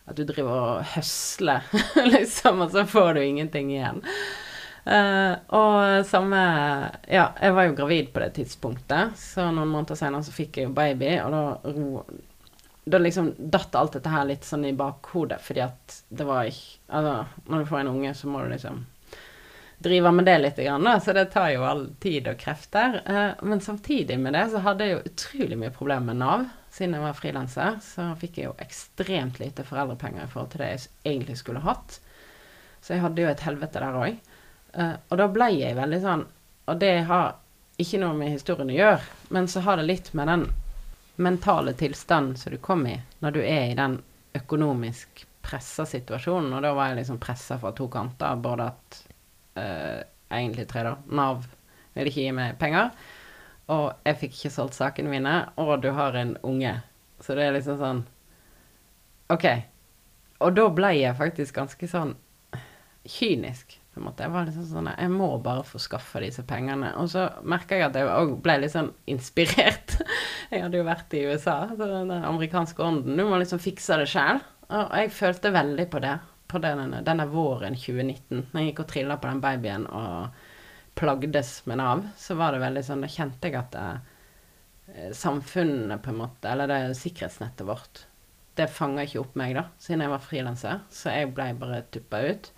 At 0.09 0.17
du 0.17 0.25
driver 0.25 0.55
og 0.57 0.85
høsler, 0.95 1.63
liksom, 2.15 2.61
og 2.65 2.71
så 2.73 2.87
får 2.89 3.15
du 3.15 3.21
ingenting 3.25 3.71
igjen. 3.75 4.01
Uh, 4.89 5.35
og 5.53 6.07
samme 6.09 6.41
Ja, 7.13 7.27
jeg 7.37 7.53
var 7.53 7.65
jo 7.67 7.75
gravid 7.77 8.07
på 8.15 8.23
det 8.23 8.31
tidspunktet, 8.39 9.05
så 9.21 9.51
noen 9.53 9.69
måneder 9.69 9.97
senere 10.01 10.25
så 10.25 10.33
fikk 10.33 10.57
jeg 10.57 10.65
jo 10.71 10.73
baby, 10.79 11.21
og 11.21 11.31
da 11.35 11.43
ro 11.75 12.05
da 12.89 12.97
liksom 12.99 13.35
datt 13.37 13.75
alt 13.77 13.93
dette 13.99 14.09
her 14.09 14.25
litt 14.25 14.47
sånn 14.49 14.65
i 14.65 14.73
bakhodet, 14.73 15.43
fordi 15.45 15.61
at 15.61 15.99
det 16.09 16.25
var 16.25 16.49
ikke 16.49 16.77
Altså, 16.89 17.27
når 17.53 17.59
du 17.61 17.67
får 17.69 17.79
en 17.83 17.91
unge, 17.91 18.15
så 18.17 18.31
må 18.33 18.41
du 18.41 18.49
liksom 18.49 18.79
driver 19.79 20.11
med 20.11 20.25
det 20.25 20.39
litt, 20.39 20.61
så 21.03 21.13
det 21.13 21.25
tar 21.25 21.51
jo 21.55 21.65
all 21.65 21.85
tid 22.03 22.29
og 22.29 22.39
krefter. 22.39 23.01
Eh, 23.07 23.45
men 23.47 23.61
samtidig 23.61 24.19
med 24.19 24.35
det 24.35 24.49
så 24.51 24.63
hadde 24.65 24.87
jeg 24.87 24.97
jo 24.97 25.13
utrolig 25.13 25.59
mye 25.59 25.75
problemer 25.75 26.11
med 26.11 26.23
Nav. 26.23 26.47
Siden 26.71 26.97
jeg 26.97 27.05
var 27.05 27.17
frilanser, 27.17 27.79
så 27.83 28.09
fikk 28.19 28.39
jeg 28.39 28.49
jo 28.51 28.57
ekstremt 28.63 29.39
lite 29.41 29.65
foreldrepenger 29.67 30.27
i 30.27 30.31
forhold 30.33 30.51
til 30.53 30.65
det 30.65 30.71
jeg 30.73 30.87
egentlig 31.13 31.39
skulle 31.41 31.63
hatt. 31.65 32.01
Så 32.83 32.95
jeg 32.95 33.05
hadde 33.05 33.23
jo 33.23 33.31
et 33.31 33.45
helvete 33.47 33.83
der 33.83 34.01
òg. 34.03 34.19
Eh, 34.75 34.97
og 35.09 35.21
da 35.23 35.29
ble 35.33 35.53
jeg 35.57 35.79
veldig 35.79 35.99
sånn 36.03 36.25
Og 36.69 36.77
det 36.77 36.91
har 37.09 37.39
ikke 37.81 38.01
noe 38.03 38.13
med 38.19 38.35
historien 38.35 38.69
å 38.69 38.75
gjøre, 38.77 39.05
men 39.33 39.47
så 39.49 39.63
har 39.65 39.79
det 39.79 39.87
litt 39.87 40.11
med 40.19 40.29
den 40.29 40.43
mentale 41.17 41.73
tilstanden 41.73 42.37
som 42.37 42.53
du 42.53 42.59
kom 42.61 42.85
i 42.87 42.99
når 43.23 43.35
du 43.35 43.39
er 43.41 43.71
i 43.71 43.79
den 43.79 43.97
økonomisk 44.37 45.25
pressa 45.43 45.87
situasjonen. 45.89 46.53
Og 46.53 46.63
da 46.63 46.75
var 46.77 46.91
jeg 46.91 47.01
liksom 47.01 47.21
pressa 47.23 47.57
fra 47.59 47.73
to 47.73 47.89
kanter. 47.89 48.37
Både 48.37 48.69
at 48.75 48.99
uh, 49.59 50.03
egentlig 50.31 50.69
tre, 50.71 50.85
da. 50.87 50.97
Nav 51.11 51.47
ville 51.95 52.13
ikke 52.13 52.27
gi 52.27 52.37
meg 52.37 52.59
penger. 52.61 52.93
Og 53.75 53.91
jeg 54.07 54.21
fikk 54.23 54.37
ikke 54.37 54.55
solgt 54.55 54.79
sakene 54.79 55.13
mine, 55.13 55.35
og 55.61 55.83
du 55.85 55.91
har 55.97 56.17
en 56.17 56.37
unge. 56.47 56.79
Så 57.21 57.37
det 57.37 57.49
er 57.49 57.57
liksom 57.57 57.81
sånn 57.81 58.07
OK. 59.35 59.45
Og 60.45 60.55
da 60.57 60.69
ble 60.73 60.95
jeg 60.97 61.19
faktisk 61.19 61.59
ganske 61.59 61.91
sånn 61.91 62.15
kynisk, 63.09 63.75
på 63.93 64.01
en 64.01 64.07
måte. 64.07 64.25
Jeg 64.25 64.33
var 64.33 64.47
liksom 64.47 64.67
sånn 64.71 64.91
Jeg 64.93 65.11
må 65.13 65.29
bare 65.45 65.67
få 65.67 65.81
skaffa 65.83 66.23
disse 66.23 66.45
pengene. 66.49 66.95
Og 67.03 67.11
så 67.13 67.27
merka 67.43 67.77
jeg 67.77 67.89
at 67.91 67.99
jeg 67.99 68.09
òg 68.09 68.39
ble 68.45 68.61
litt 68.63 68.73
sånn 68.73 68.93
inspirert. 69.11 69.99
jeg 70.53 70.65
hadde 70.65 70.81
jo 70.81 70.89
vært 70.89 71.19
i 71.19 71.27
USA, 71.29 71.59
så 71.75 71.91
den 71.91 72.15
amerikanske 72.17 72.85
ånden. 72.85 73.19
Du 73.19 73.27
må 73.29 73.41
liksom 73.41 73.61
fikse 73.61 74.01
det 74.01 74.09
sjæl. 74.13 74.41
Og 74.69 74.97
jeg 75.01 75.15
følte 75.17 75.53
veldig 75.53 75.89
på 75.93 76.01
det 76.05 76.17
på 76.49 76.61
denne, 76.63 77.03
denne 77.05 77.27
våren 77.31 77.77
2019, 77.77 78.47
når 78.51 78.61
jeg 78.61 78.71
gikk 78.71 78.85
og 78.85 78.91
trilla 78.93 79.17
på 79.21 79.31
den 79.31 79.43
babyen 79.45 79.87
og 79.87 80.45
plagdes 80.99 81.53
med 81.71 81.79
Nav, 81.79 82.05
så 82.19 82.35
var 82.39 82.55
det 82.55 82.63
veldig 82.65 82.85
sånn 82.87 83.05
Da 83.05 83.11
kjente 83.13 83.51
jeg 83.51 83.59
at 83.61 83.75
det, 83.77 83.89
eh, 84.95 85.11
samfunnet, 85.15 86.03
på 86.03 86.11
en 86.11 86.23
måte, 86.25 86.51
eller 86.51 86.71
det 86.71 86.97
sikkerhetsnettet 86.99 87.67
vårt, 87.69 88.07
det 88.59 88.67
fanga 88.75 89.05
ikke 89.07 89.23
opp 89.23 89.37
meg, 89.39 89.55
da, 89.55 89.69
siden 89.79 90.03
jeg 90.03 90.11
var 90.11 90.25
frilanser. 90.25 90.81
Så 90.91 91.15
jeg 91.15 91.31
blei 91.35 91.53
bare 91.55 91.85
tuppa 91.95 92.25
ut. 92.27 92.51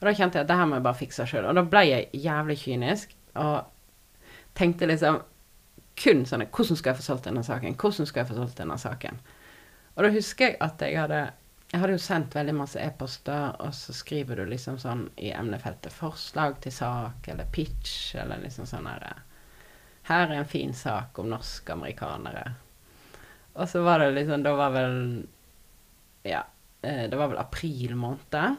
Og 0.00 0.08
da 0.08 0.12
kjente 0.18 0.36
jeg 0.36 0.44
at 0.44 0.50
det 0.50 0.58
her 0.58 0.68
må 0.68 0.76
jeg 0.76 0.84
bare 0.84 0.98
fikse 0.98 1.26
sjøl. 1.30 1.46
Og 1.48 1.56
da 1.56 1.62
ble 1.64 1.84
jeg 1.88 2.24
jævlig 2.24 2.58
kynisk 2.60 3.14
og 3.40 3.70
tenkte 4.58 4.88
liksom 4.90 5.22
kun 6.02 6.24
sånn 6.28 6.44
Hvordan 6.48 6.78
skal 6.78 6.92
jeg 6.92 6.98
få 6.98 7.06
solgt 7.06 7.28
denne 7.28 7.44
saken? 7.46 7.76
Hvordan 7.80 8.08
skal 8.08 8.22
jeg 8.22 8.30
få 8.32 8.36
solgt 8.36 8.58
denne 8.60 8.76
saken? 8.80 9.20
Og 9.94 10.04
da 10.04 10.10
husker 10.12 10.50
jeg 10.50 10.58
at 10.64 10.82
jeg 10.84 10.98
hadde 10.98 11.22
jeg 11.72 11.80
hadde 11.80 11.94
jo 11.94 12.00
sendt 12.04 12.34
veldig 12.36 12.52
masse 12.52 12.80
e-poster, 12.80 13.54
og 13.64 13.72
så 13.72 13.94
skriver 13.96 14.36
du 14.36 14.50
liksom 14.50 14.76
sånn 14.80 15.06
i 15.16 15.30
emnefeltet 15.32 15.92
'forslag 15.92 16.58
til 16.60 16.72
sak' 16.72 17.28
eller 17.32 17.48
'pitch' 17.48 18.14
eller 18.20 18.42
liksom 18.42 18.66
sånn 18.68 18.88
herre 18.90 19.14
'Her 20.04 20.26
er 20.26 20.34
en 20.34 20.44
fin 20.44 20.74
sak 20.74 21.18
om 21.18 21.30
norske 21.30 21.72
amerikanere'. 21.72 22.52
Og 23.54 23.68
så 23.68 23.82
var 23.82 23.98
det 23.98 24.14
liksom 24.14 24.42
Da 24.42 24.54
var 24.56 24.70
vel 24.70 25.26
Ja, 26.24 26.44
eh, 26.82 27.08
det 27.08 27.16
var 27.16 27.28
vel 27.28 27.38
april 27.38 27.96
måned. 27.96 28.58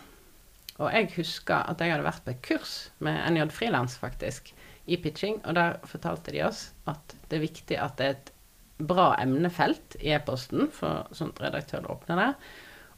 Og 0.80 0.92
jeg 0.92 1.12
husker 1.16 1.70
at 1.70 1.80
jeg 1.80 1.92
hadde 1.92 2.04
vært 2.04 2.26
på 2.26 2.32
et 2.32 2.42
kurs 2.42 2.90
med 3.00 3.32
NJ 3.32 3.52
Frilans, 3.52 3.98
faktisk, 3.98 4.54
i 4.88 4.98
pitching, 4.98 5.40
og 5.46 5.56
der 5.56 5.78
fortalte 5.86 6.32
de 6.32 6.42
oss 6.42 6.74
at 6.88 7.16
det 7.30 7.38
er 7.38 7.48
viktig 7.48 7.78
at 7.80 7.98
det 7.98 8.06
er 8.06 8.10
et 8.10 8.32
bra 8.78 9.16
emnefelt 9.22 9.96
i 10.02 10.12
e-posten, 10.12 10.68
for 10.72 11.08
sånn 11.12 11.32
redaktør 11.40 11.86
å 11.86 11.96
åpner 11.96 12.20
det. 12.20 12.34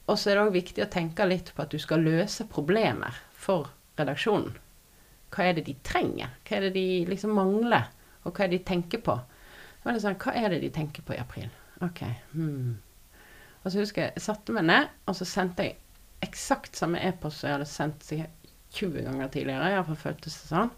Og 0.05 0.19
så 0.19 0.29
er 0.29 0.37
det 0.37 0.45
òg 0.45 0.53
viktig 0.53 0.83
å 0.85 0.91
tenke 0.91 1.25
litt 1.25 1.51
på 1.55 1.63
at 1.63 1.73
du 1.73 1.81
skal 1.81 2.05
løse 2.05 2.45
problemer 2.49 3.15
for 3.33 3.71
redaksjonen. 3.97 4.53
Hva 5.33 5.49
er 5.49 5.57
det 5.57 5.65
de 5.67 5.75
trenger? 5.83 6.35
Hva 6.45 6.57
er 6.57 6.67
det 6.67 6.75
de 6.77 6.87
liksom 7.09 7.33
mangler? 7.35 7.89
Og 8.23 8.33
hva 8.33 8.45
er 8.45 8.51
det 8.51 8.61
de 8.61 8.69
tenker 8.69 9.01
på? 9.05 9.17
Litt 9.85 10.01
sånn, 10.01 10.17
Hva 10.17 10.33
er 10.33 10.49
det 10.49 10.63
de 10.63 10.71
tenker 10.73 11.05
på 11.05 11.13
i 11.13 11.21
april? 11.21 11.49
Ok. 11.85 12.01
Hmm. 12.33 12.77
Og 13.63 13.71
så 13.71 13.81
husker 13.81 14.05
jeg 14.05 14.15
jeg 14.15 14.25
satte 14.25 14.53
meg 14.55 14.65
ned, 14.69 14.89
og 15.05 15.17
så 15.17 15.27
sendte 15.29 15.65
jeg 15.65 15.77
eksakt 16.25 16.77
samme 16.77 17.01
e-post 17.05 17.41
som 17.41 17.49
jeg 17.49 17.57
hadde 17.57 17.69
sendt 17.69 18.05
sikkert 18.05 18.51
20 18.75 19.05
ganger 19.07 19.29
tidligere. 19.33 19.71
Iallfall 19.73 19.99
føltes 19.99 20.37
det 20.41 20.49
sånn. 20.49 20.71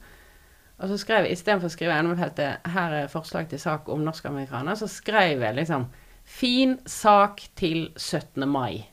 Og 0.77 0.91
så 0.91 0.97
skrev 1.01 1.25
jeg 1.25 1.37
istedenfor 1.37 1.71
å 1.71 1.73
skrive 1.73 1.95
emnefeltet 1.97 2.67
'Her 2.67 2.93
er 2.93 3.07
forslag 3.07 3.49
til 3.49 3.59
sak 3.59 3.89
om 3.89 4.03
norskamerikaner', 4.05 4.75
så 4.75 4.87
skrev 4.87 5.41
jeg 5.41 5.55
liksom 5.55 5.87
'Fin 6.25 6.79
sak 6.85 7.41
til 7.55 7.93
17. 7.97 8.45
mai'. 8.45 8.85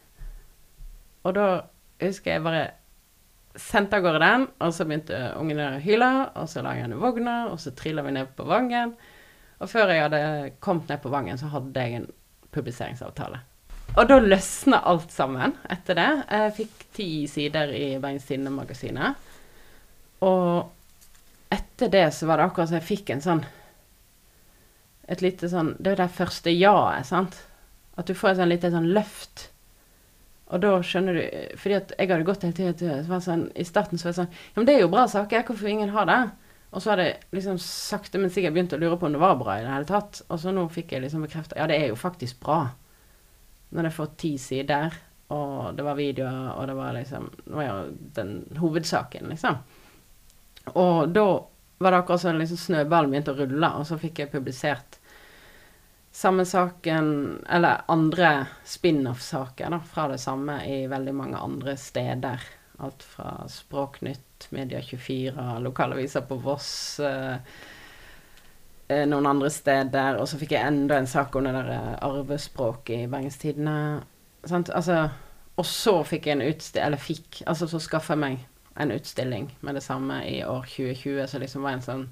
Og 1.24 1.36
da 1.36 1.46
husker 2.02 2.34
jeg 2.34 2.44
bare 2.44 2.64
sendte 3.60 3.98
av 3.98 4.04
gårde 4.04 4.20
den, 4.22 4.46
og 4.60 4.74
så 4.74 4.86
begynte 4.86 5.20
ungene 5.38 5.76
å 5.76 5.82
hyle, 5.82 6.10
og 6.34 6.50
så 6.50 6.62
la 6.64 6.74
jeg 6.74 6.86
henne 6.86 6.98
i 6.98 7.02
vogna, 7.02 7.36
og 7.52 7.60
så 7.62 7.72
trilla 7.76 8.02
vi 8.04 8.14
ned 8.16 8.32
på 8.36 8.46
Vangen. 8.48 8.94
Og 9.62 9.70
før 9.70 9.92
jeg 9.94 10.02
hadde 10.02 10.22
kommet 10.64 10.90
ned 10.90 11.02
på 11.02 11.12
Vangen, 11.12 11.38
så 11.38 11.50
hadde 11.52 11.84
jeg 11.84 12.00
en 12.00 12.08
publiseringsavtale. 12.54 13.40
Og 13.94 14.08
da 14.10 14.18
løsna 14.18 14.80
alt 14.90 15.12
sammen 15.14 15.54
etter 15.70 15.98
det. 15.98 16.08
Jeg 16.26 16.54
fikk 16.56 16.84
ti 16.96 17.08
sider 17.30 17.70
i 17.70 17.84
Bergens 18.02 18.26
Tidende-magasinet. 18.26 19.30
Og 20.26 21.52
etter 21.54 21.92
det 21.92 22.08
så 22.16 22.26
var 22.26 22.40
det 22.40 22.48
akkurat 22.48 22.72
som 22.72 22.80
jeg 22.80 22.88
fikk 22.88 23.12
en 23.12 23.22
sånn 23.22 23.42
Et 25.04 25.20
lite 25.20 25.50
sånn 25.52 25.74
Det 25.76 25.90
er 25.92 25.98
det 26.00 26.14
første 26.16 26.52
ja-et, 26.54 27.04
sant? 27.04 27.36
At 28.00 28.08
du 28.08 28.14
får 28.16 28.32
et 28.32 28.38
sånn 28.38 28.50
lite 28.50 28.70
sånn 28.72 28.88
løft. 28.96 29.50
Og 30.52 30.60
da 30.60 30.70
skjønner 30.84 31.16
du 31.16 31.22
Fordi 31.56 31.76
at 31.78 31.92
jeg 31.96 32.10
hadde 32.10 32.26
gått 32.28 32.42
hele 32.44 32.74
tiden 32.76 33.04
så 33.06 33.20
sånn, 33.24 33.46
I 33.56 33.64
starten 33.64 34.00
så 34.00 34.08
var 34.08 34.12
det 34.12 34.18
sånn 34.18 34.34
Ja, 34.34 34.56
men 34.58 34.66
det 34.68 34.74
er 34.74 34.82
jo 34.84 34.90
bra 34.92 35.06
saker, 35.08 35.46
hvorfor 35.48 35.70
ingen 35.70 35.94
har 35.94 36.08
det? 36.10 36.18
Og 36.74 36.82
så 36.82 36.90
hadde 36.90 37.06
jeg 37.06 37.18
liksom 37.36 37.58
sakte, 37.62 38.18
men 38.18 38.32
sikkert 38.34 38.56
begynt 38.56 38.74
å 38.74 38.80
lure 38.82 38.98
på 38.98 39.06
om 39.06 39.14
det 39.14 39.22
var 39.22 39.36
bra 39.38 39.60
i 39.60 39.62
det 39.62 39.70
hele 39.70 39.86
tatt. 39.86 40.24
Og 40.26 40.40
så 40.42 40.50
nå 40.50 40.64
fikk 40.74 40.96
jeg 40.96 41.04
liksom 41.04 41.22
bekrefta 41.22 41.58
Ja, 41.60 41.68
det 41.70 41.76
er 41.78 41.92
jo 41.92 41.98
faktisk 41.98 42.40
bra. 42.42 42.64
Når 43.74 43.88
jeg 43.88 43.94
får 43.94 44.08
ti 44.18 44.32
sider, 44.42 44.96
og 45.34 45.78
det 45.78 45.86
var 45.86 45.98
videoer, 45.98 46.50
og 46.58 46.66
det 46.68 46.74
var 46.78 46.96
liksom 46.98 47.30
Det 47.36 47.54
var 47.54 47.68
jo 47.68 47.78
den 48.18 48.34
hovedsaken, 48.58 49.30
liksom. 49.30 49.62
Og 50.74 51.14
da 51.14 51.26
var 51.78 51.94
det 51.94 52.02
akkurat 52.02 52.20
som 52.20 52.38
liksom 52.38 52.58
snøballen 52.58 53.12
begynte 53.12 53.34
å 53.34 53.38
rulle, 53.38 53.70
og 53.78 53.86
så 53.86 53.98
fikk 54.00 54.24
jeg 54.24 54.32
publisert 54.34 54.98
samme 56.14 56.44
saken, 56.44 57.06
eller 57.50 57.80
andre 57.86 58.46
spin-off-saker 58.64 59.70
da, 59.70 59.80
fra 59.80 60.08
det 60.08 60.18
samme 60.18 60.60
i 60.66 60.86
veldig 60.86 61.14
mange 61.14 61.40
andre 61.42 61.74
steder. 61.76 62.44
Alt 62.78 63.02
fra 63.02 63.48
Språknytt, 63.50 64.46
Media24, 64.50 65.58
lokalaviser 65.64 66.22
på 66.28 66.38
Voss, 66.38 67.00
eh, 67.00 67.34
eh, 68.88 69.02
noen 69.10 69.26
andre 69.26 69.50
steder. 69.50 70.20
Og 70.22 70.30
så 70.30 70.38
fikk 70.38 70.54
jeg 70.54 70.70
enda 70.70 71.02
en 71.02 71.10
sak 71.10 71.34
om 71.34 71.48
det 71.48 71.56
der 71.58 71.74
eh, 71.74 71.92
arvespråket 72.06 72.94
i 72.94 73.10
Bergens 73.10 73.42
Tidende. 73.42 73.76
Altså, 74.54 75.08
og 75.58 75.66
så 75.66 75.98
fikk 76.06 76.26
jeg 76.28 76.36
en 76.36 76.46
utstilling 76.46 76.86
Eller 76.86 77.00
fikk, 77.00 77.42
altså 77.46 77.66
så 77.66 77.80
skaffa 77.82 78.14
jeg 78.14 78.22
meg 78.22 78.50
en 78.78 78.94
utstilling 78.94 79.50
med 79.66 79.74
det 79.74 79.82
samme 79.82 80.22
i 80.30 80.44
år 80.44 80.62
2020, 80.62 81.26
som 81.26 81.42
liksom 81.42 81.66
var 81.66 81.78
en 81.78 81.84
sånn 81.86 82.10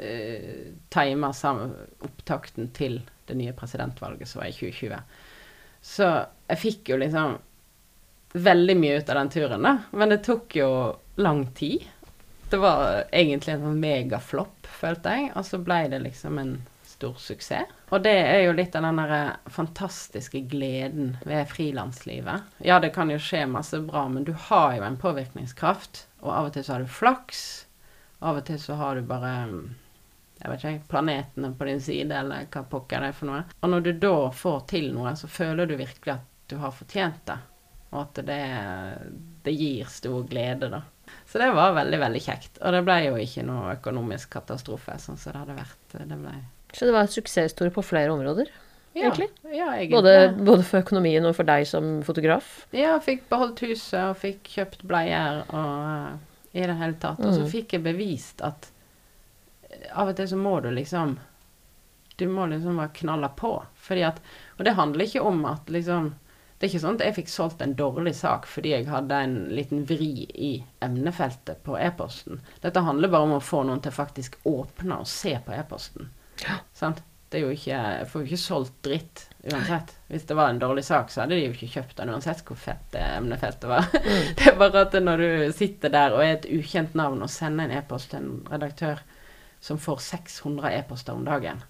uh, 0.00 0.64
timer 0.90 1.36
sammen 1.36 1.76
opptakten 2.00 2.72
til 2.76 3.00
det 3.28 3.36
nye 3.38 3.56
presidentvalget 3.56 4.30
som 4.30 4.42
var 4.42 4.50
i 4.50 4.56
2020. 4.56 5.02
Så 5.80 6.08
jeg 6.48 6.62
fikk 6.62 6.92
jo 6.92 6.98
liksom 7.00 7.36
veldig 8.32 8.76
mye 8.76 8.98
ut 8.98 9.10
av 9.10 9.20
den 9.20 9.30
turen, 9.32 9.64
da. 9.64 9.76
Men 9.90 10.12
det 10.12 10.22
tok 10.26 10.56
jo 10.58 10.70
lang 11.20 11.46
tid. 11.56 11.86
Det 12.48 12.60
var 12.60 13.04
egentlig 13.12 13.54
en 13.54 13.64
sånn 13.66 13.80
megaflopp, 13.80 14.68
følte 14.80 15.14
jeg. 15.14 15.30
Og 15.36 15.46
så 15.46 15.60
ble 15.62 15.82
det 15.92 16.02
liksom 16.04 16.40
en 16.40 16.54
stor 16.88 17.16
suksess. 17.20 17.74
Og 17.88 18.02
det 18.04 18.12
er 18.20 18.42
jo 18.42 18.54
litt 18.56 18.74
av 18.76 18.84
den 18.84 18.98
der 19.00 19.36
fantastiske 19.52 20.42
gleden 20.50 21.14
ved 21.24 21.48
frilanslivet. 21.48 22.48
Ja, 22.64 22.80
det 22.82 22.90
kan 22.96 23.12
jo 23.12 23.20
skje 23.22 23.46
masse 23.48 23.80
bra, 23.84 24.06
men 24.12 24.26
du 24.28 24.34
har 24.48 24.74
jo 24.76 24.84
en 24.84 24.98
påvirkningskraft. 25.00 26.06
Og 26.24 26.32
av 26.34 26.48
og 26.48 26.56
til 26.56 26.66
så 26.66 26.74
har 26.74 26.84
du 26.84 26.96
flaks. 26.98 27.44
Av 28.20 28.40
og 28.40 28.48
til 28.48 28.58
så 28.60 28.76
har 28.80 28.98
du 28.98 29.08
bare 29.08 29.32
jeg 30.38 30.50
vet 30.52 30.64
ikke, 30.64 30.88
planetene 30.92 31.52
på 31.58 31.66
din 31.68 31.80
side, 31.82 32.14
eller 32.14 32.46
hva 32.52 32.62
pokker 32.70 33.00
det 33.02 33.08
er 33.12 33.16
for 33.18 33.26
noe. 33.30 33.40
Og 33.62 33.70
når 33.72 33.80
du 33.88 33.92
da 34.04 34.14
får 34.30 34.60
til 34.70 34.92
noe, 34.94 35.14
så 35.18 35.26
føler 35.30 35.66
du 35.66 35.74
virkelig 35.80 36.14
at 36.14 36.26
du 36.48 36.56
har 36.62 36.70
fortjent 36.72 37.24
det. 37.26 37.38
Og 37.90 38.02
at 38.04 38.20
det, 38.28 38.38
det 39.44 39.52
gir 39.56 39.88
stor 39.90 40.22
glede, 40.28 40.68
da. 40.72 40.82
Så 41.28 41.40
det 41.40 41.48
var 41.56 41.72
veldig, 41.76 41.98
veldig 42.02 42.20
kjekt. 42.20 42.58
Og 42.60 42.72
det 42.76 42.82
ble 42.84 42.96
jo 43.06 43.16
ikke 43.20 43.44
noe 43.48 43.74
økonomisk 43.78 44.30
katastrofe, 44.36 44.96
sånn 45.00 45.16
som 45.20 45.32
det 45.34 45.40
hadde 45.42 45.56
vært. 45.58 45.96
Det 45.96 46.18
ble 46.20 46.34
Så 46.76 46.84
det 46.88 46.92
var 46.94 47.06
en 47.06 47.12
suksesshistorie 47.12 47.72
på 47.72 47.84
flere 47.84 48.12
områder, 48.12 48.50
ja, 48.96 49.06
egentlig? 49.08 49.28
Ja, 49.54 49.68
egentlig. 49.76 49.94
Både, 49.94 50.14
både 50.44 50.64
for 50.66 50.82
økonomien 50.82 51.24
og 51.28 51.34
for 51.36 51.48
deg 51.48 51.66
som 51.68 51.98
fotograf? 52.04 52.48
Ja, 52.76 52.96
fikk 53.04 53.26
beholdt 53.30 53.60
huset 53.64 54.00
og 54.08 54.16
fikk 54.20 54.48
kjøpt 54.56 54.82
bleier 54.88 55.42
og 55.48 55.84
uh, 55.86 56.16
i 56.56 56.64
det 56.66 56.76
hele 56.80 56.96
tatt. 57.00 57.20
Og 57.22 57.32
så 57.36 57.44
Mm. 57.44 57.50
fikk 57.52 57.76
jeg 57.76 57.84
bevist 57.84 58.42
at 58.42 58.68
eh, 58.68 58.77
av 59.92 60.08
og 60.08 60.16
til 60.16 60.28
så 60.30 60.38
må 60.40 60.60
du 60.64 60.70
liksom 60.72 61.18
Du 62.18 62.26
må 62.28 62.46
liksom 62.50 62.76
bare 62.80 62.94
knalle 62.94 63.28
på. 63.36 63.52
Fordi 63.74 64.02
at 64.08 64.22
Og 64.56 64.64
det 64.64 64.76
handler 64.78 65.04
ikke 65.04 65.20
om 65.20 65.44
at 65.44 65.70
liksom 65.70 66.14
Det 66.58 66.66
er 66.66 66.72
ikke 66.72 66.82
sånn 66.82 66.96
at 66.98 67.04
jeg 67.06 67.16
fikk 67.20 67.28
solgt 67.30 67.60
en 67.62 67.76
dårlig 67.78 68.14
sak 68.18 68.46
fordi 68.50 68.72
jeg 68.72 68.88
hadde 68.90 69.14
en 69.14 69.36
liten 69.54 69.84
vri 69.86 70.26
i 70.34 70.48
emnefeltet 70.82 71.60
på 71.62 71.76
e-posten. 71.78 72.40
Dette 72.64 72.82
handler 72.82 73.12
bare 73.12 73.28
om 73.28 73.36
å 73.36 73.44
få 73.44 73.60
noen 73.62 73.78
til 73.84 73.94
faktisk 73.94 74.40
åpne 74.42 74.98
og 74.98 75.06
se 75.06 75.36
på 75.44 75.54
e-posten. 75.54 76.10
Ja. 76.42 76.58
Sant? 76.74 77.04
Det 77.30 77.38
er 77.38 77.44
jo 77.44 77.52
ikke 77.54 77.76
Jeg 77.76 78.08
får 78.10 78.22
jo 78.22 78.26
ikke 78.26 78.40
solgt 78.42 78.76
dritt 78.82 79.24
uansett. 79.44 79.92
Hvis 80.08 80.26
det 80.26 80.36
var 80.36 80.50
en 80.50 80.58
dårlig 80.58 80.84
sak, 80.84 81.10
så 81.12 81.22
hadde 81.22 81.36
de 81.36 81.44
jo 81.44 81.52
ikke 81.54 81.70
kjøpt 81.76 82.00
den 82.00 82.10
uansett 82.10 82.42
hvor 82.48 82.58
fett 82.58 82.86
det 82.94 83.04
emnefeltet 83.18 83.68
var. 83.68 83.86
Det 84.38 84.50
er 84.50 84.58
bare 84.58 84.82
at 84.86 84.96
når 85.02 85.22
du 85.22 85.30
sitter 85.54 85.92
der 85.92 86.16
og 86.16 86.24
er 86.24 86.34
et 86.38 86.48
ukjent 86.58 86.98
navn 86.98 87.22
og 87.22 87.30
sender 87.32 87.68
en 87.68 87.78
e-post 87.78 88.10
til 88.10 88.24
en 88.24 88.40
redaktør 88.50 89.04
som 89.60 89.78
får 89.78 89.96
600 89.96 90.72
e-poster 90.72 91.12
om 91.12 91.24
dagen, 91.24 91.62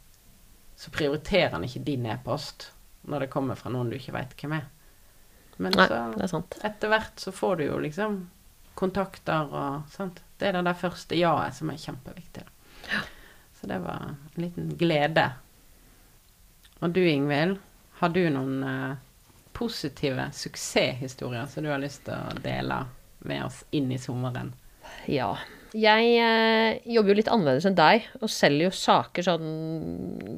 så 0.77 0.91
prioriterer 0.95 1.57
han 1.57 1.65
ikke 1.67 1.85
din 1.87 2.07
e-post 2.07 2.71
når 3.09 3.25
det 3.25 3.31
kommer 3.33 3.59
fra 3.59 3.73
noen 3.73 3.91
du 3.91 3.97
ikke 3.97 4.15
veit 4.15 4.35
hvem 4.39 4.59
er. 4.59 4.67
Men 5.59 5.75
Nei, 5.75 5.87
så 5.89 6.01
det 6.15 6.23
er 6.23 6.31
sant. 6.31 6.59
etter 6.63 6.93
hvert 6.93 7.21
så 7.21 7.33
får 7.35 7.57
du 7.59 7.65
jo 7.67 7.79
liksom 7.83 8.19
kontakter 8.79 9.51
og 9.51 9.89
sant. 9.91 10.21
Det 10.39 10.51
er 10.51 10.55
det 10.55 10.67
der 10.69 10.79
første 10.79 11.19
ja-et 11.19 11.57
som 11.57 11.73
er 11.73 11.81
kjempeviktig. 11.83 12.45
Ja. 12.93 13.01
Så 13.59 13.67
det 13.67 13.81
var 13.83 14.13
en 14.13 14.43
liten 14.43 14.71
glede. 14.79 15.25
Og 16.79 16.95
du 16.95 17.01
Ingvild, 17.03 17.57
har 17.99 18.15
du 18.15 18.21
noen 18.31 18.63
eh, 18.63 18.97
positive 19.53 20.29
suksesshistorier 20.33 21.49
som 21.51 21.67
du 21.67 21.73
har 21.73 21.83
lyst 21.83 22.05
til 22.07 22.15
å 22.15 22.39
dele 22.45 22.85
med 23.27 23.49
oss 23.49 23.65
inn 23.75 23.91
i 23.91 23.99
sommeren? 23.99 24.53
Ja. 25.11 25.33
Jeg 25.77 26.13
eh, 26.23 26.79
jobber 26.89 27.13
jo 27.13 27.19
litt 27.19 27.29
annerledes 27.33 27.67
enn 27.69 27.77
deg, 27.77 28.07
og 28.23 28.31
selger 28.33 28.69
jo 28.69 28.75
saker 28.75 29.27
sånn 29.27 29.49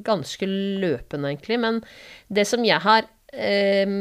ganske 0.06 0.48
løpende, 0.48 1.30
egentlig. 1.30 1.58
Men 1.62 1.78
det 2.32 2.46
som 2.50 2.64
jeg 2.66 2.80
har 2.82 3.06
eh, 3.32 3.92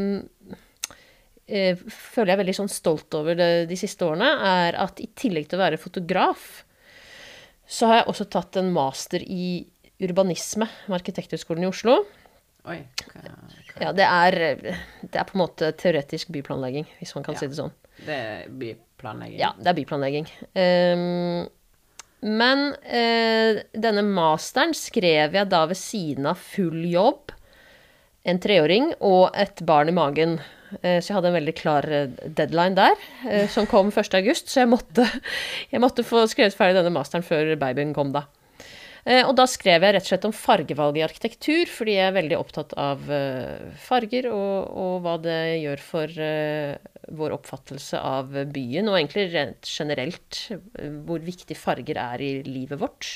eh, 1.48 1.84
føler 1.94 2.34
jeg 2.34 2.42
veldig 2.44 2.58
sånn 2.62 2.72
stolt 2.74 3.14
over 3.20 3.38
det, 3.38 3.50
de 3.70 3.78
siste 3.80 4.08
årene, 4.08 4.32
er 4.50 4.80
at 4.82 5.02
i 5.04 5.10
tillegg 5.20 5.50
til 5.52 5.60
å 5.60 5.64
være 5.66 5.82
fotograf, 5.82 6.64
så 7.70 7.92
har 7.92 8.02
jeg 8.02 8.10
også 8.10 8.30
tatt 8.34 8.58
en 8.58 8.72
master 8.74 9.22
i 9.22 9.68
urbanisme 10.02 10.66
ved 10.88 10.96
Arkitekthøgskolen 11.02 11.68
i 11.68 11.70
Oslo. 11.70 12.00
Oi. 12.70 12.82
Hva, 13.14 13.28
Ja, 13.80 13.92
det 13.96 14.04
er, 14.04 14.36
det 15.06 15.16
er 15.16 15.28
på 15.30 15.38
en 15.38 15.44
måte 15.46 15.70
teoretisk 15.80 16.32
byplanlegging, 16.34 16.88
hvis 17.00 17.14
man 17.16 17.24
kan 17.24 17.38
Ja. 17.38 17.40
si 17.40 17.48
det 17.48 17.56
sånn. 17.60 17.72
det 18.06 18.16
er 18.16 18.50
byplanlegging. 19.00 19.40
Ja, 19.40 19.54
det 19.58 19.72
er 19.72 19.80
byplanlegging. 19.80 20.30
Um, 20.54 21.48
men 22.20 22.74
eh, 22.84 23.64
denne 23.72 24.04
masteren 24.04 24.74
skrev 24.76 25.36
jeg 25.38 25.50
da 25.52 25.64
ved 25.70 25.80
siden 25.80 26.28
av 26.28 26.40
full 26.40 26.84
jobb, 26.90 27.32
en 28.28 28.42
treåring 28.44 28.92
og 29.00 29.30
et 29.40 29.62
barn 29.66 29.90
i 29.90 29.96
magen. 29.96 30.36
Eh, 30.82 31.00
så 31.00 31.10
jeg 31.10 31.16
hadde 31.16 31.32
en 31.32 31.38
veldig 31.40 31.56
klar 31.58 31.88
eh, 31.88 32.12
deadline 32.28 32.76
der, 32.78 33.00
eh, 33.30 33.48
som 33.50 33.70
kom 33.70 33.94
1. 33.94 34.12
august, 34.20 34.52
så 34.52 34.66
jeg 34.66 34.72
måtte, 34.74 35.08
jeg 35.72 35.82
måtte 35.82 36.06
få 36.06 36.26
skrevet 36.30 36.58
ferdig 36.58 36.82
denne 36.82 36.94
masteren 36.94 37.26
før 37.26 37.56
babyen 37.62 37.96
kom 37.96 38.12
da. 38.16 38.28
Eh, 39.08 39.24
og 39.24 39.36
da 39.40 39.46
skrev 39.48 39.84
jeg 39.84 39.96
rett 39.96 40.06
og 40.06 40.12
slett 40.12 40.28
om 40.28 40.36
fargevalg 40.36 41.00
i 41.00 41.06
arkitektur, 41.06 41.70
fordi 41.72 41.96
jeg 41.96 42.10
er 42.10 42.18
veldig 42.18 42.40
opptatt 42.40 42.76
av 42.80 43.06
eh, 43.14 43.70
farger 43.80 44.30
og, 44.34 44.68
og 44.68 45.00
hva 45.06 45.16
det 45.24 45.40
gjør 45.62 45.86
for 45.86 46.20
eh, 46.26 46.76
vår 47.16 47.38
oppfattelse 47.40 48.02
av 48.04 48.36
byen, 48.52 48.92
og 48.92 49.00
egentlig 49.00 49.30
rent 49.34 49.72
generelt 49.72 50.44
hvor 51.08 51.24
viktig 51.24 51.58
farger 51.58 52.00
er 52.02 52.22
i 52.22 52.32
livet 52.46 52.80
vårt. 52.80 53.10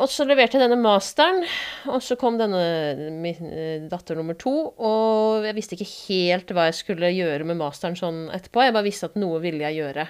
og 0.00 0.06
så 0.08 0.24
leverte 0.24 0.56
jeg 0.56 0.64
denne 0.64 0.80
masteren, 0.80 1.44
og 1.92 2.00
så 2.02 2.16
kom 2.16 2.38
denne 2.40 3.10
min 3.20 3.86
datter 3.90 4.16
nummer 4.16 4.34
to. 4.40 4.54
Og 4.80 5.44
jeg 5.44 5.54
visste 5.58 5.76
ikke 5.76 5.92
helt 5.92 6.54
hva 6.56 6.70
jeg 6.70 6.78
skulle 6.80 7.12
gjøre 7.12 7.44
med 7.44 7.60
masteren 7.60 7.98
sånn 8.00 8.30
etterpå. 8.32 8.64
Jeg 8.64 8.74
bare 8.74 8.88
visste 8.88 9.12
at 9.12 9.20
noe 9.20 9.42
ville 9.44 9.60
jeg 9.66 9.82
gjøre. 9.82 10.08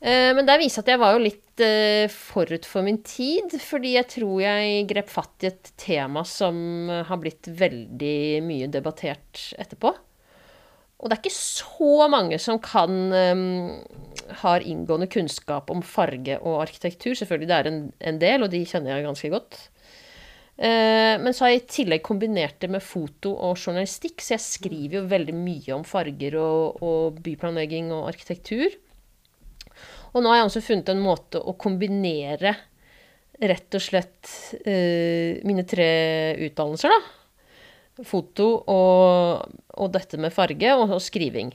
Eh, 0.00 0.30
men 0.32 0.46
der 0.48 0.60
viser 0.62 0.80
at 0.80 0.88
jeg 0.88 1.00
var 1.00 1.12
jo 1.12 1.24
litt 1.26 1.60
eh, 1.60 2.06
forut 2.08 2.64
for 2.68 2.86
min 2.86 3.02
tid, 3.04 3.52
fordi 3.60 3.96
jeg 3.98 4.08
tror 4.16 4.38
jeg 4.40 4.86
grep 4.88 5.10
fatt 5.12 5.44
i 5.44 5.50
et 5.50 5.72
tema 5.80 6.24
som 6.24 6.88
har 6.88 7.20
blitt 7.20 7.50
veldig 7.60 8.20
mye 8.46 8.70
debattert 8.72 9.50
etterpå. 9.60 9.92
Og 11.00 11.08
det 11.08 11.16
er 11.16 11.22
ikke 11.22 11.32
så 11.32 12.06
mange 12.12 12.36
som 12.42 12.58
kan 12.60 12.90
um, 13.08 13.44
har 14.42 14.64
inngående 14.68 15.08
kunnskap 15.08 15.70
om 15.72 15.80
farge 15.80 16.36
og 16.44 16.58
arkitektur. 16.66 17.14
Selvfølgelig 17.16 17.48
det 17.48 17.56
er 17.56 17.68
en, 17.70 17.78
en 18.10 18.18
del, 18.20 18.44
og 18.44 18.52
de 18.52 18.60
kjenner 18.68 18.92
jeg 18.92 19.06
ganske 19.06 19.30
godt. 19.32 19.62
Uh, 20.60 21.16
men 21.24 21.32
så 21.32 21.46
har 21.46 21.54
jeg 21.54 21.62
i 21.62 21.70
tillegg 21.72 22.04
kombinert 22.04 22.58
det 22.60 22.68
med 22.68 22.84
foto 22.84 23.32
og 23.32 23.56
journalistikk, 23.56 24.20
så 24.20 24.34
jeg 24.36 24.44
skriver 24.44 24.98
jo 24.98 25.08
veldig 25.08 25.36
mye 25.40 25.72
om 25.78 25.88
farger 25.88 26.36
og, 26.36 26.84
og 26.84 27.22
byplanlegging 27.24 27.88
og 27.96 28.10
arkitektur. 28.12 28.76
Og 30.10 30.22
nå 30.22 30.32
har 30.32 30.40
jeg 30.40 30.48
også 30.48 30.64
funnet 30.66 30.92
en 30.92 31.02
måte 31.04 31.40
å 31.40 31.54
kombinere 31.60 32.54
rett 33.40 33.76
og 33.76 33.82
slett 33.82 34.30
uh, 34.66 35.40
mine 35.48 35.64
tre 35.68 35.90
utdannelser, 36.48 36.92
da. 36.92 37.16
Foto 38.06 38.46
og, 38.72 39.56
og 39.76 39.90
dette 39.92 40.16
med 40.20 40.32
farge 40.32 40.72
og, 40.72 40.94
og 40.96 41.02
skriving. 41.04 41.50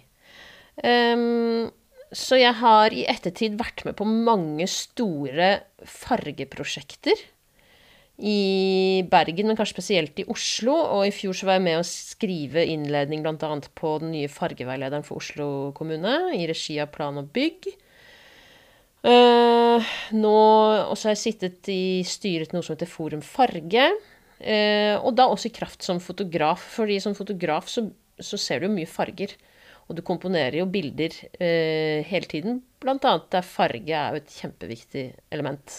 Um, 0.83 1.71
så 2.15 2.37
jeg 2.37 2.53
har 2.59 2.93
i 2.93 3.05
ettertid 3.09 3.55
vært 3.59 3.81
med 3.87 3.95
på 3.97 4.05
mange 4.07 4.67
store 4.69 5.55
fargeprosjekter. 5.89 7.17
I 8.15 9.03
Bergen, 9.11 9.49
men 9.49 9.57
kanskje 9.59 9.75
spesielt 9.75 10.21
i 10.21 10.27
Oslo. 10.31 10.75
Og 10.99 11.09
i 11.09 11.15
fjor 11.15 11.35
så 11.35 11.49
var 11.49 11.57
jeg 11.57 11.65
med 11.65 11.81
å 11.81 11.87
skrive 11.87 12.63
innledning 12.71 13.25
bl.a. 13.25 13.49
på 13.75 13.95
den 14.03 14.13
nye 14.15 14.31
fargeveilederen 14.31 15.03
for 15.07 15.19
Oslo 15.19 15.49
kommune, 15.75 16.13
i 16.37 16.45
regi 16.47 16.77
av 16.79 16.93
Plan 16.95 17.19
og 17.19 17.33
bygg. 17.35 17.67
Uh, 19.05 19.85
nå 20.17 20.35
også 20.89 21.11
har 21.11 21.13
jeg 21.13 21.21
sittet 21.21 21.67
i 21.69 22.01
styret 22.07 22.49
til 22.49 22.57
noe 22.57 22.65
som 22.65 22.73
heter 22.73 22.89
Forum 22.89 23.21
Farge. 23.25 23.89
Uh, 24.39 24.95
og 24.97 25.11
da 25.17 25.27
også 25.29 25.51
i 25.51 25.55
kraft 25.55 25.85
som 25.85 26.01
fotograf, 26.01 26.63
fordi 26.75 26.97
som 27.03 27.13
fotograf 27.17 27.69
så, 27.71 27.85
så, 28.17 28.39
ser 28.41 28.61
du 28.61 28.67
jo 28.67 28.75
mye 28.75 28.89
farger. 28.89 29.35
Og 29.85 29.99
du 29.99 30.01
komponerer 30.05 30.57
jo 30.57 30.65
bilder 30.71 31.13
uh, 31.37 32.01
hele 32.09 32.31
tiden, 32.31 32.63
blant 32.81 33.05
annet 33.05 33.29
der 33.35 33.45
farge 33.45 33.93
er 33.93 34.15
jo 34.15 34.23
et 34.23 34.39
kjempeviktig 34.39 35.05
element. 35.35 35.75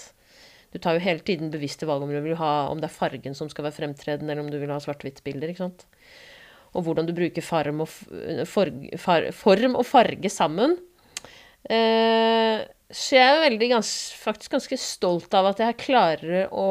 Du 0.70 0.78
tar 0.82 0.94
jo 0.94 1.02
hele 1.02 1.24
tiden 1.26 1.50
bevisste 1.50 1.88
valg 1.88 2.04
om, 2.04 2.12
du 2.12 2.20
vil 2.22 2.38
ha, 2.38 2.68
om 2.70 2.78
det 2.78 2.90
er 2.90 2.94
fargen 2.94 3.34
som 3.34 3.50
skal 3.50 3.66
være 3.66 3.78
fremtredende, 3.80 4.30
eller 4.32 4.44
om 4.44 4.52
du 4.52 4.60
vil 4.60 4.70
ha 4.70 4.78
svart-hvitt-bilder. 4.82 5.50
ikke 5.50 5.64
sant? 5.64 5.86
Og 6.76 6.86
hvordan 6.86 7.08
du 7.08 7.14
bruker 7.16 7.42
form 7.42 7.82
og, 7.82 7.90
farge 9.90 10.30
sammen. 10.30 10.76
Uh, 11.66 12.62
så 12.86 13.16
jeg 13.18 13.26
er 13.26 13.42
veldig 13.42 13.68
gans, 13.74 13.92
faktisk 14.14 14.54
ganske 14.54 14.78
stolt 14.78 15.34
av 15.34 15.50
at 15.50 15.62
jeg 15.62 15.78
klarer 15.80 16.52
å 16.54 16.68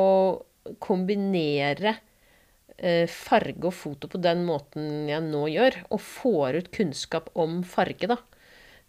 kombinere 0.81 1.97
eh, 2.77 3.03
farge 3.11 3.67
og 3.67 3.75
foto 3.75 4.09
på 4.11 4.21
den 4.23 4.45
måten 4.47 5.09
jeg 5.09 5.25
nå 5.27 5.43
gjør, 5.51 5.81
og 5.91 6.01
får 6.01 6.61
ut 6.61 6.71
kunnskap 6.75 7.29
om 7.35 7.59
farge, 7.67 8.07
da. 8.11 8.19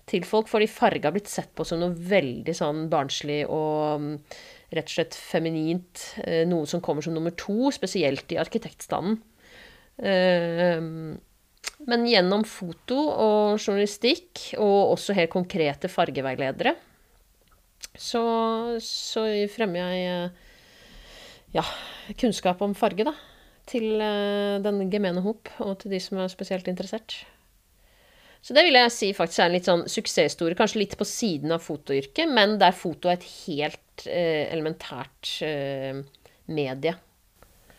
Til 0.07 0.23
folk, 0.23 0.47
fordi 0.47 0.69
farge 0.71 1.03
har 1.03 1.17
blitt 1.17 1.31
sett 1.31 1.51
på 1.59 1.67
som 1.67 1.83
noe 1.83 1.91
veldig 1.91 2.55
sånn 2.55 2.85
barnslig 2.93 3.41
og 3.51 3.99
um, 3.99 4.11
rett 4.71 4.87
og 4.87 4.95
slett 4.95 5.17
feminint. 5.19 6.05
Eh, 6.23 6.45
noe 6.47 6.69
som 6.71 6.83
kommer 6.85 7.03
som 7.03 7.17
nummer 7.17 7.35
to, 7.35 7.73
spesielt 7.75 8.31
i 8.31 8.39
arkitektstanden. 8.39 9.19
Eh, 9.99 10.79
men 11.91 12.07
gjennom 12.07 12.47
foto 12.47 12.97
og 12.97 13.59
journalistikk, 13.59 14.53
og 14.63 14.95
også 14.95 15.17
helt 15.19 15.35
konkrete 15.35 15.91
fargeveiledere, 15.91 16.77
så, 17.99 18.23
så 18.83 19.25
fremmer 19.53 19.83
jeg 19.83 20.11
eh, 20.11 20.45
ja, 21.57 21.65
kunnskap 22.21 22.63
om 22.65 22.77
farge, 22.77 23.07
da. 23.09 23.15
Til 23.67 23.97
uh, 23.99 24.63
den 24.63 24.85
gemene 24.93 25.25
hop, 25.25 25.51
og 25.65 25.81
til 25.83 25.97
de 25.97 25.99
som 26.03 26.21
er 26.23 26.31
spesielt 26.31 26.69
interessert. 26.71 27.25
Så 28.47 28.55
det 28.55 28.63
vil 28.63 28.79
jeg 28.79 28.93
si 28.95 29.09
faktisk 29.17 29.43
er 29.43 29.49
en 29.49 29.57
litt 29.57 29.67
sånn 29.67 29.89
suksesshistorie. 29.91 30.55
Kanskje 30.59 30.85
litt 30.85 30.95
på 30.99 31.07
siden 31.09 31.51
av 31.57 31.65
fotoyrket, 31.65 32.31
men 32.31 32.61
der 32.63 32.77
foto 32.79 33.11
er 33.11 33.19
et 33.19 33.27
helt 33.47 34.05
eh, 34.07 34.47
elementært 34.55 35.33
eh, 35.43 35.99
medie. 36.47 36.95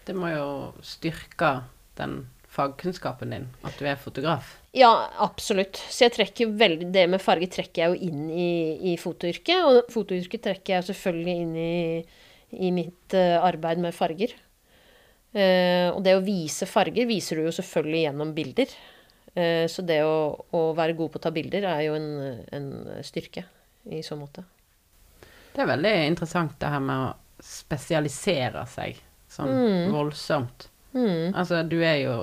Det 0.08 0.16
må 0.16 0.34
jo 0.34 0.50
styrke 0.84 1.54
den 2.00 2.26
fagkunnskapen 2.52 3.32
din, 3.32 3.48
at 3.64 3.80
du 3.80 3.88
er 3.88 3.96
fotograf? 4.02 4.58
Ja, 4.78 5.10
absolutt. 5.24 5.80
Så 5.90 6.06
jeg 6.06 6.14
trekker 6.14 6.52
veldig, 6.54 6.92
det 6.94 7.08
med 7.10 7.22
farge 7.24 7.50
trekker 7.50 7.82
jeg 7.82 7.94
jo 7.94 8.10
inn 8.12 8.28
i, 8.30 8.50
i 8.92 8.98
fotoyrket. 9.02 9.64
Og 9.66 9.90
fotoyrket 9.94 10.44
trekker 10.46 10.76
jeg 10.76 10.88
selvfølgelig 10.92 11.38
inn 11.44 11.56
i, 11.58 11.78
i 12.68 12.70
mitt 12.76 13.16
uh, 13.18 13.40
arbeid 13.48 13.82
med 13.82 13.96
farger. 13.98 14.36
Uh, 15.34 15.90
og 15.96 16.04
det 16.06 16.14
å 16.18 16.22
vise 16.26 16.70
farger 16.70 17.10
viser 17.10 17.40
du 17.40 17.48
jo 17.48 17.56
selvfølgelig 17.58 18.04
gjennom 18.04 18.36
bilder. 18.38 18.78
Uh, 19.34 19.66
så 19.72 19.86
det 19.88 20.04
å, 20.06 20.20
å, 20.54 20.62
være 20.78 20.98
god 21.00 21.14
på 21.16 21.22
å 21.22 21.26
ta 21.26 21.34
bilder 21.34 21.66
er 21.72 21.84
jo 21.88 21.98
en, 21.98 22.12
en 22.54 22.70
styrke 23.06 23.48
i 23.90 24.04
så 24.06 24.20
måte. 24.20 24.46
Det 25.56 25.64
er 25.64 25.74
veldig 25.74 25.96
interessant 26.06 26.54
det 26.62 26.70
her 26.70 26.86
med 26.86 27.08
å 27.08 27.42
spesialisere 27.42 28.62
seg 28.70 29.02
sånn 29.32 29.58
mm. 29.58 29.94
voldsomt. 29.94 30.70
Mm. 30.94 31.34
Altså, 31.34 31.66
du 31.66 31.80
er 31.82 32.04
jo 32.04 32.16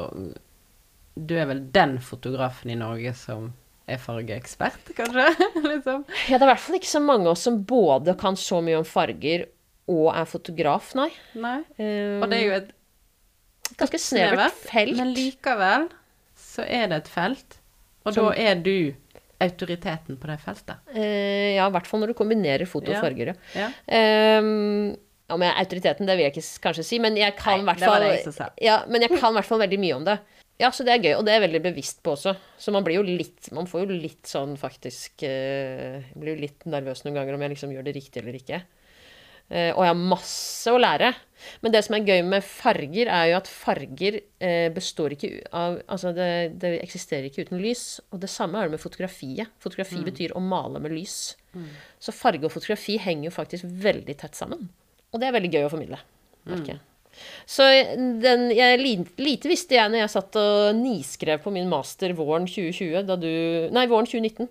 Du 1.14 1.36
er 1.38 1.46
vel 1.46 1.62
den 1.74 1.98
fotografen 2.02 2.72
i 2.74 2.78
Norge 2.78 3.12
som 3.16 3.52
er 3.86 4.00
fargeekspert, 4.00 4.94
kanskje? 4.96 5.26
liksom. 5.72 6.06
Ja, 6.28 6.38
det 6.38 6.42
er 6.42 6.48
i 6.48 6.52
hvert 6.52 6.64
fall 6.64 6.78
ikke 6.78 6.90
så 6.90 7.02
mange 7.04 7.28
av 7.28 7.34
oss 7.36 7.44
som 7.46 7.60
både 7.68 8.16
kan 8.20 8.38
så 8.40 8.62
mye 8.64 8.80
om 8.80 8.88
farger 8.88 9.46
og 9.92 10.08
er 10.14 10.24
fotograf, 10.28 10.94
nei. 10.96 11.10
nei. 11.36 11.58
Um, 11.76 12.24
og 12.24 12.30
det 12.30 12.38
er 12.38 12.44
jo 12.44 12.56
et 12.62 12.72
Ganske 13.80 13.98
snevert 13.98 14.58
felt. 14.68 14.92
Men 14.98 15.14
likevel 15.16 15.86
så 16.38 16.66
er 16.68 16.90
det 16.90 16.98
et 17.00 17.08
felt, 17.10 17.56
og 18.04 18.12
som, 18.12 18.28
da 18.28 18.34
er 18.52 18.60
du 18.60 18.92
autoriteten 19.42 20.18
på 20.20 20.28
det 20.28 20.36
feltet. 20.42 20.82
Uh, 20.92 21.56
ja, 21.56 21.64
i 21.64 21.72
hvert 21.74 21.88
fall 21.88 22.02
når 22.02 22.12
du 22.12 22.16
kombinerer 22.18 22.68
foto 22.70 22.92
og 22.92 23.00
farger. 23.02 23.32
Ja. 23.56 23.70
Um, 24.38 24.92
om 25.32 25.42
jeg 25.42 25.50
er 25.50 25.60
autoriteten, 25.62 26.06
det 26.06 26.18
vil 26.18 26.26
jeg 26.26 26.34
ikke 26.34 26.68
kanskje 26.68 26.84
si, 26.86 27.00
men 27.02 27.16
jeg 27.18 27.34
kan 27.38 27.62
i 27.62 27.66
hvert 27.66 27.80
fall 27.80 28.04
men 28.92 29.06
jeg 29.06 29.10
kan 29.16 29.32
i 29.32 29.38
hvert 29.38 29.48
fall 29.48 29.62
veldig 29.64 29.80
mye 29.80 29.96
om 29.96 30.06
det. 30.06 30.18
Ja, 30.60 30.70
så 30.70 30.84
det 30.86 30.94
er 30.94 31.02
gøy, 31.02 31.12
og 31.18 31.24
det 31.26 31.32
er 31.32 31.40
jeg 31.40 31.48
veldig 31.48 31.62
bevisst 31.64 32.00
på 32.04 32.12
også. 32.14 32.36
Så 32.62 32.72
man 32.74 32.84
blir 32.86 33.00
jo 33.00 33.06
litt 33.06 33.50
Man 33.54 33.66
får 33.66 33.84
jo 33.84 33.98
litt 33.98 34.28
sånn 34.30 34.54
faktisk 34.58 35.24
uh, 35.26 35.98
Blir 36.14 36.36
jo 36.36 36.44
litt 36.44 36.62
nervøs 36.70 37.02
noen 37.02 37.18
ganger 37.18 37.34
om 37.34 37.42
jeg 37.42 37.54
liksom 37.56 37.74
gjør 37.74 37.88
det 37.88 37.96
riktig 37.96 38.22
eller 38.22 38.38
ikke. 38.38 38.60
Uh, 39.50 39.74
og 39.74 39.82
jeg 39.82 39.90
har 39.90 39.98
masse 39.98 40.72
å 40.72 40.78
lære. 40.78 41.10
Men 41.60 41.74
det 41.74 41.82
som 41.84 41.98
er 41.98 42.06
gøy 42.06 42.22
med 42.30 42.46
farger, 42.46 43.10
er 43.10 43.32
jo 43.32 43.40
at 43.40 43.50
farger 43.50 44.20
uh, 44.22 44.70
består 44.76 45.18
ikke 45.18 45.32
av 45.50 45.82
Altså, 45.90 46.14
det, 46.16 46.30
det, 46.62 46.76
eksisterer 46.86 47.28
ikke 47.28 47.48
uten 47.48 47.60
lys. 47.60 47.84
Og 48.14 48.22
det 48.22 48.30
samme 48.32 48.60
er 48.60 48.70
det 48.70 48.78
med 48.78 48.86
fotografiet. 48.86 49.52
Fotografi 49.62 50.00
mm. 50.00 50.08
betyr 50.12 50.38
å 50.38 50.44
male 50.44 50.80
med 50.80 50.94
lys. 50.94 51.34
Mm. 51.58 51.68
Så 51.98 52.14
farge 52.14 52.46
og 52.46 52.54
fotografi 52.54 52.96
henger 53.02 53.32
jo 53.32 53.36
faktisk 53.42 53.66
veldig 53.66 54.20
tett 54.22 54.38
sammen. 54.38 54.68
Og 55.10 55.18
det 55.18 55.28
er 55.28 55.36
veldig 55.36 55.56
gøy 55.58 55.66
å 55.66 55.74
formidle. 55.74 56.04
Mm. 56.46 56.78
Så 57.46 57.66
den, 58.22 58.48
jeg, 58.54 58.80
lite 59.20 59.50
visste 59.50 59.78
jeg 59.78 59.92
når 59.92 60.04
jeg 60.04 60.14
satt 60.14 60.40
og 60.40 60.80
niskrev 60.80 61.44
på 61.44 61.52
min 61.54 61.70
master 61.70 62.14
våren 62.16 62.48
2020, 62.48 63.04
da 63.08 63.16
du 63.20 63.30
Nei, 63.74 63.86
våren 63.90 64.08
2019. 64.08 64.50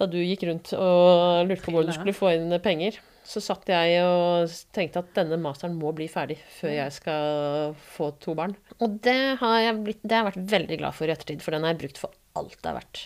Da 0.00 0.08
du 0.08 0.18
gikk 0.18 0.46
rundt 0.48 0.72
og 0.74 1.48
lurte 1.48 1.66
på 1.66 1.74
hvor 1.74 1.86
du 1.86 1.92
skulle 1.94 2.16
få 2.16 2.34
inn 2.36 2.54
penger. 2.64 2.98
Så 3.22 3.38
satt 3.44 3.68
jeg 3.70 4.00
og 4.02 4.50
tenkte 4.74 5.02
at 5.04 5.12
denne 5.14 5.38
masteren 5.38 5.76
må 5.78 5.92
bli 5.94 6.08
ferdig 6.10 6.40
før 6.56 6.72
jeg 6.74 6.94
skal 6.96 7.74
få 7.94 8.10
to 8.22 8.34
barn. 8.38 8.56
Og 8.82 8.98
det 9.04 9.38
har 9.38 9.58
jeg, 9.62 9.78
blitt, 9.86 10.00
det 10.02 10.16
har 10.16 10.24
jeg 10.24 10.32
vært 10.32 10.54
veldig 10.56 10.78
glad 10.80 10.96
for 10.98 11.06
i 11.06 11.14
ettertid, 11.14 11.44
for 11.44 11.54
den 11.54 11.66
har 11.66 11.76
jeg 11.76 11.84
brukt 11.84 12.02
for 12.02 12.40
alt 12.40 12.58
det 12.58 12.72
er 12.72 12.80
verdt. 12.80 13.04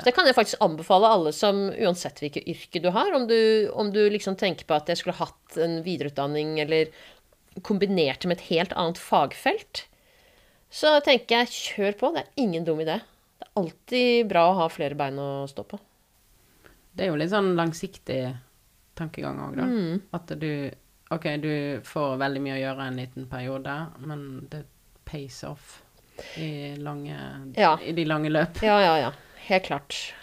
Så 0.00 0.06
det 0.06 0.14
kan 0.16 0.26
jeg 0.28 0.36
faktisk 0.36 0.62
anbefale 0.64 1.08
alle 1.12 1.32
som, 1.36 1.66
uansett 1.68 2.22
hvilket 2.22 2.46
yrke 2.48 2.80
du 2.82 2.88
har, 2.94 3.10
om 3.14 3.26
du, 3.28 3.68
om 3.76 3.90
du 3.92 4.00
liksom 4.08 4.38
tenker 4.40 4.66
på 4.68 4.76
at 4.76 4.88
jeg 4.88 5.00
skulle 5.00 5.18
hatt 5.18 5.58
en 5.60 5.80
videreutdanning 5.84 6.56
eller 6.62 6.92
kombinert 7.66 8.24
med 8.26 8.38
et 8.38 8.46
helt 8.50 8.72
annet 8.78 8.98
fagfelt, 9.00 9.84
så 10.70 11.00
tenker 11.04 11.40
jeg 11.42 11.54
kjør 11.54 11.96
på. 11.98 12.12
Det 12.14 12.22
er 12.24 12.42
ingen 12.44 12.64
dum 12.68 12.80
idé. 12.82 13.00
Det 13.40 13.46
er 13.48 13.54
alltid 13.62 14.28
bra 14.30 14.44
å 14.50 14.58
ha 14.60 14.68
flere 14.70 14.94
bein 14.98 15.18
å 15.18 15.30
stå 15.50 15.64
på. 15.66 15.80
Det 16.92 17.04
er 17.06 17.10
jo 17.12 17.18
litt 17.18 17.32
sånn 17.32 17.54
langsiktig 17.58 18.20
tankegang 18.98 19.38
òg, 19.46 19.56
da. 19.58 19.66
Mm. 19.66 20.00
At 20.14 20.32
du 20.38 20.50
OK, 21.10 21.26
du 21.42 21.52
får 21.86 22.18
veldig 22.22 22.40
mye 22.44 22.54
å 22.54 22.60
gjøre 22.60 22.84
en 22.86 22.98
liten 23.00 23.24
periode, 23.30 23.72
men 24.06 24.20
det 24.52 24.60
pays 25.08 25.40
off 25.48 25.80
i, 26.38 26.76
lange, 26.78 27.16
Ja. 27.58 27.72
i 27.82 27.90
de 27.96 28.04
lange 28.06 28.30
løp. 28.30 28.60
Ja, 28.62 28.76
ja, 28.84 28.92
ja. 28.98 29.12
Helt 29.48 29.64
klart. 29.66 30.14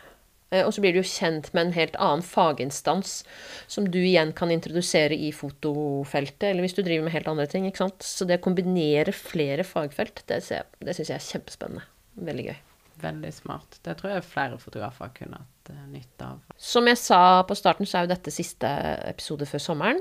Eh, 0.52 0.64
Og 0.66 0.74
så 0.74 0.82
blir 0.84 0.94
du 0.96 1.02
jo 1.02 1.08
kjent 1.08 1.50
med 1.54 1.68
en 1.68 1.74
helt 1.76 1.96
annen 2.00 2.24
faginstans, 2.24 3.24
som 3.68 3.90
du 3.92 4.00
igjen 4.00 4.34
kan 4.34 4.52
introdusere 4.52 5.16
i 5.16 5.32
fotofeltet, 5.36 6.50
eller 6.52 6.64
hvis 6.66 6.78
du 6.78 6.84
driver 6.84 7.04
med 7.08 7.14
helt 7.14 7.28
andre 7.28 7.48
ting. 7.52 7.68
ikke 7.68 7.84
sant? 7.86 8.04
Så 8.04 8.26
det 8.28 8.40
å 8.40 8.46
kombinere 8.48 9.12
flere 9.16 9.66
fagfelt, 9.68 10.24
det, 10.28 10.42
det 10.80 10.96
syns 10.96 11.12
jeg 11.12 11.20
er 11.20 11.28
kjempespennende. 11.32 11.84
Veldig 12.18 12.46
gøy. 12.50 12.58
Veldig 12.98 13.30
smart. 13.36 13.76
Det 13.86 13.94
tror 14.00 14.16
jeg 14.16 14.26
flere 14.26 14.58
fotografer 14.58 15.12
kunne 15.20 15.38
hatt 15.44 15.70
eh, 15.74 15.84
nytte 15.92 16.30
av. 16.32 16.40
Som 16.58 16.88
jeg 16.90 16.98
sa 16.98 17.44
på 17.46 17.58
starten, 17.58 17.86
så 17.86 18.00
er 18.00 18.08
jo 18.08 18.14
dette 18.16 18.34
siste 18.34 18.72
episode 19.06 19.46
før 19.50 19.62
sommeren. 19.62 20.00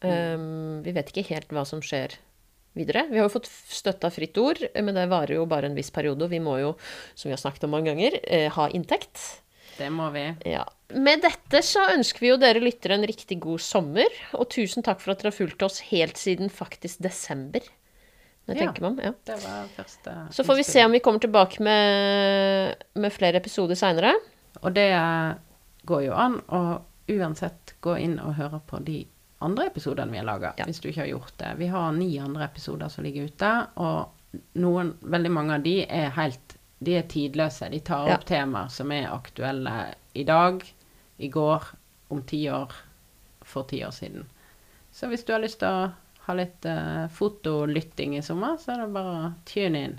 Um, 0.00 0.80
vi 0.84 0.92
vet 0.96 1.10
ikke 1.12 1.26
helt 1.28 1.50
hva 1.52 1.62
som 1.68 1.82
skjer 1.84 2.14
videre. 2.76 3.02
Vi 3.10 3.18
har 3.18 3.26
jo 3.26 3.32
fått 3.34 3.48
støtte 3.50 4.08
av 4.08 4.14
Fritt 4.16 4.36
Ord, 4.40 4.60
men 4.76 4.96
det 4.96 5.08
varer 5.10 5.36
jo 5.36 5.46
bare 5.48 5.68
en 5.68 5.76
viss 5.76 5.90
periode. 5.92 6.24
Og 6.24 6.32
vi 6.32 6.40
må 6.40 6.58
jo, 6.60 6.74
som 7.14 7.28
vi 7.28 7.34
har 7.34 7.40
snakket 7.42 7.66
om 7.66 7.72
mange 7.74 7.90
ganger, 7.90 8.16
eh, 8.24 8.48
ha 8.54 8.68
inntekt. 8.76 9.40
Det 9.80 9.88
må 9.96 10.10
vi. 10.12 10.26
Ja. 10.50 10.66
Med 11.00 11.22
dette 11.24 11.62
så 11.64 11.86
ønsker 11.94 12.20
vi 12.24 12.30
jo 12.32 12.38
dere 12.42 12.60
lyttere 12.60 12.96
en 12.98 13.06
riktig 13.08 13.38
god 13.40 13.62
sommer. 13.64 14.12
Og 14.36 14.48
tusen 14.52 14.84
takk 14.84 15.00
for 15.00 15.14
at 15.14 15.22
dere 15.22 15.30
har 15.32 15.38
fulgt 15.38 15.62
oss 15.64 15.78
helt 15.90 16.18
siden 16.20 16.50
faktisk 16.52 17.00
desember. 17.06 17.64
Når 18.48 18.54
jeg 18.56 18.60
Ja. 18.60 18.66
tenker 18.66 18.82
meg 18.82 18.90
om. 18.90 18.98
Ja. 19.04 19.12
Det 19.24 19.38
var 19.44 19.68
første 19.76 20.14
Så 20.34 20.44
får 20.44 20.56
vi 20.56 20.62
se 20.66 20.84
om 20.84 20.92
vi 20.92 20.98
kommer 21.00 21.20
tilbake 21.22 21.60
med, 21.64 22.76
med 22.96 23.12
flere 23.14 23.36
episoder 23.40 23.74
seinere. 23.78 24.12
Og 24.62 24.74
det 24.74 24.90
går 25.86 26.04
jo 26.08 26.12
an 26.18 26.40
å 26.50 26.62
uansett 27.10 27.74
gå 27.82 27.96
inn 28.00 28.18
og 28.20 28.34
høre 28.38 28.60
på 28.66 28.82
de 28.84 29.04
andre 29.42 29.66
episodene 29.70 30.10
vi 30.12 30.18
har 30.20 30.26
laga, 30.28 30.54
Ja. 30.58 30.64
hvis 30.66 30.80
du 30.82 30.88
ikke 30.90 31.00
har 31.06 31.12
gjort 31.14 31.36
det. 31.38 31.54
Vi 31.58 31.66
har 31.72 31.92
ni 31.92 32.18
andre 32.18 32.44
episoder 32.44 32.90
som 32.90 33.04
ligger 33.04 33.24
ute, 33.30 33.68
og 33.76 34.10
noen, 34.56 34.92
veldig 35.02 35.30
mange 35.30 35.54
av 35.54 35.62
de 35.62 35.86
er 35.88 36.10
helt 36.10 36.56
De 36.82 36.94
er 36.96 37.02
tidløse. 37.08 37.68
De 37.70 37.80
tar 37.84 38.06
Ja. 38.08 38.14
opp 38.16 38.24
temaer 38.24 38.68
som 38.72 38.90
er 38.92 39.10
aktuelle 39.12 39.94
i 40.14 40.24
dag, 40.24 40.62
i 41.18 41.28
går, 41.28 41.62
om 42.10 42.22
ti 42.22 42.46
år, 42.50 42.72
for 43.44 43.62
ti 43.68 43.82
år 43.84 43.90
siden. 43.92 44.24
Så 44.92 45.06
hvis 45.08 45.24
du 45.24 45.32
har 45.32 45.40
lyst 45.42 45.58
til 45.60 45.68
å 45.68 45.92
ha 46.26 46.34
litt 46.34 46.64
uh, 46.66 47.06
fotolytting 47.12 48.16
i 48.16 48.22
sommer, 48.22 48.56
så 48.58 48.72
er 48.72 48.80
det 48.86 48.92
bare 48.94 49.12
å 49.28 49.32
tune 49.48 49.82
inn. 49.84 49.98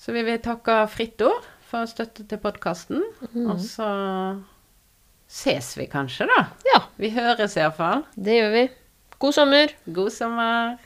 Så 0.00 0.12
vi 0.16 0.22
vil 0.24 0.38
takke 0.40 0.86
Fritt 0.88 1.20
Ord 1.22 1.44
for 1.70 1.86
støtte 1.86 2.24
til 2.28 2.38
podkasten. 2.40 3.02
Og 3.46 3.58
så 3.60 3.88
ses 5.30 5.72
vi 5.78 5.86
kanskje, 5.86 6.26
da. 6.30 6.46
Ja, 6.74 6.80
Vi 6.98 7.10
høres 7.14 7.56
iallfall. 7.56 8.04
det 8.16 8.38
gjør 8.38 8.52
vi. 8.54 8.62
God 9.20 9.34
sommer! 9.36 9.74
God 9.86 10.10
sommer. 10.12 10.78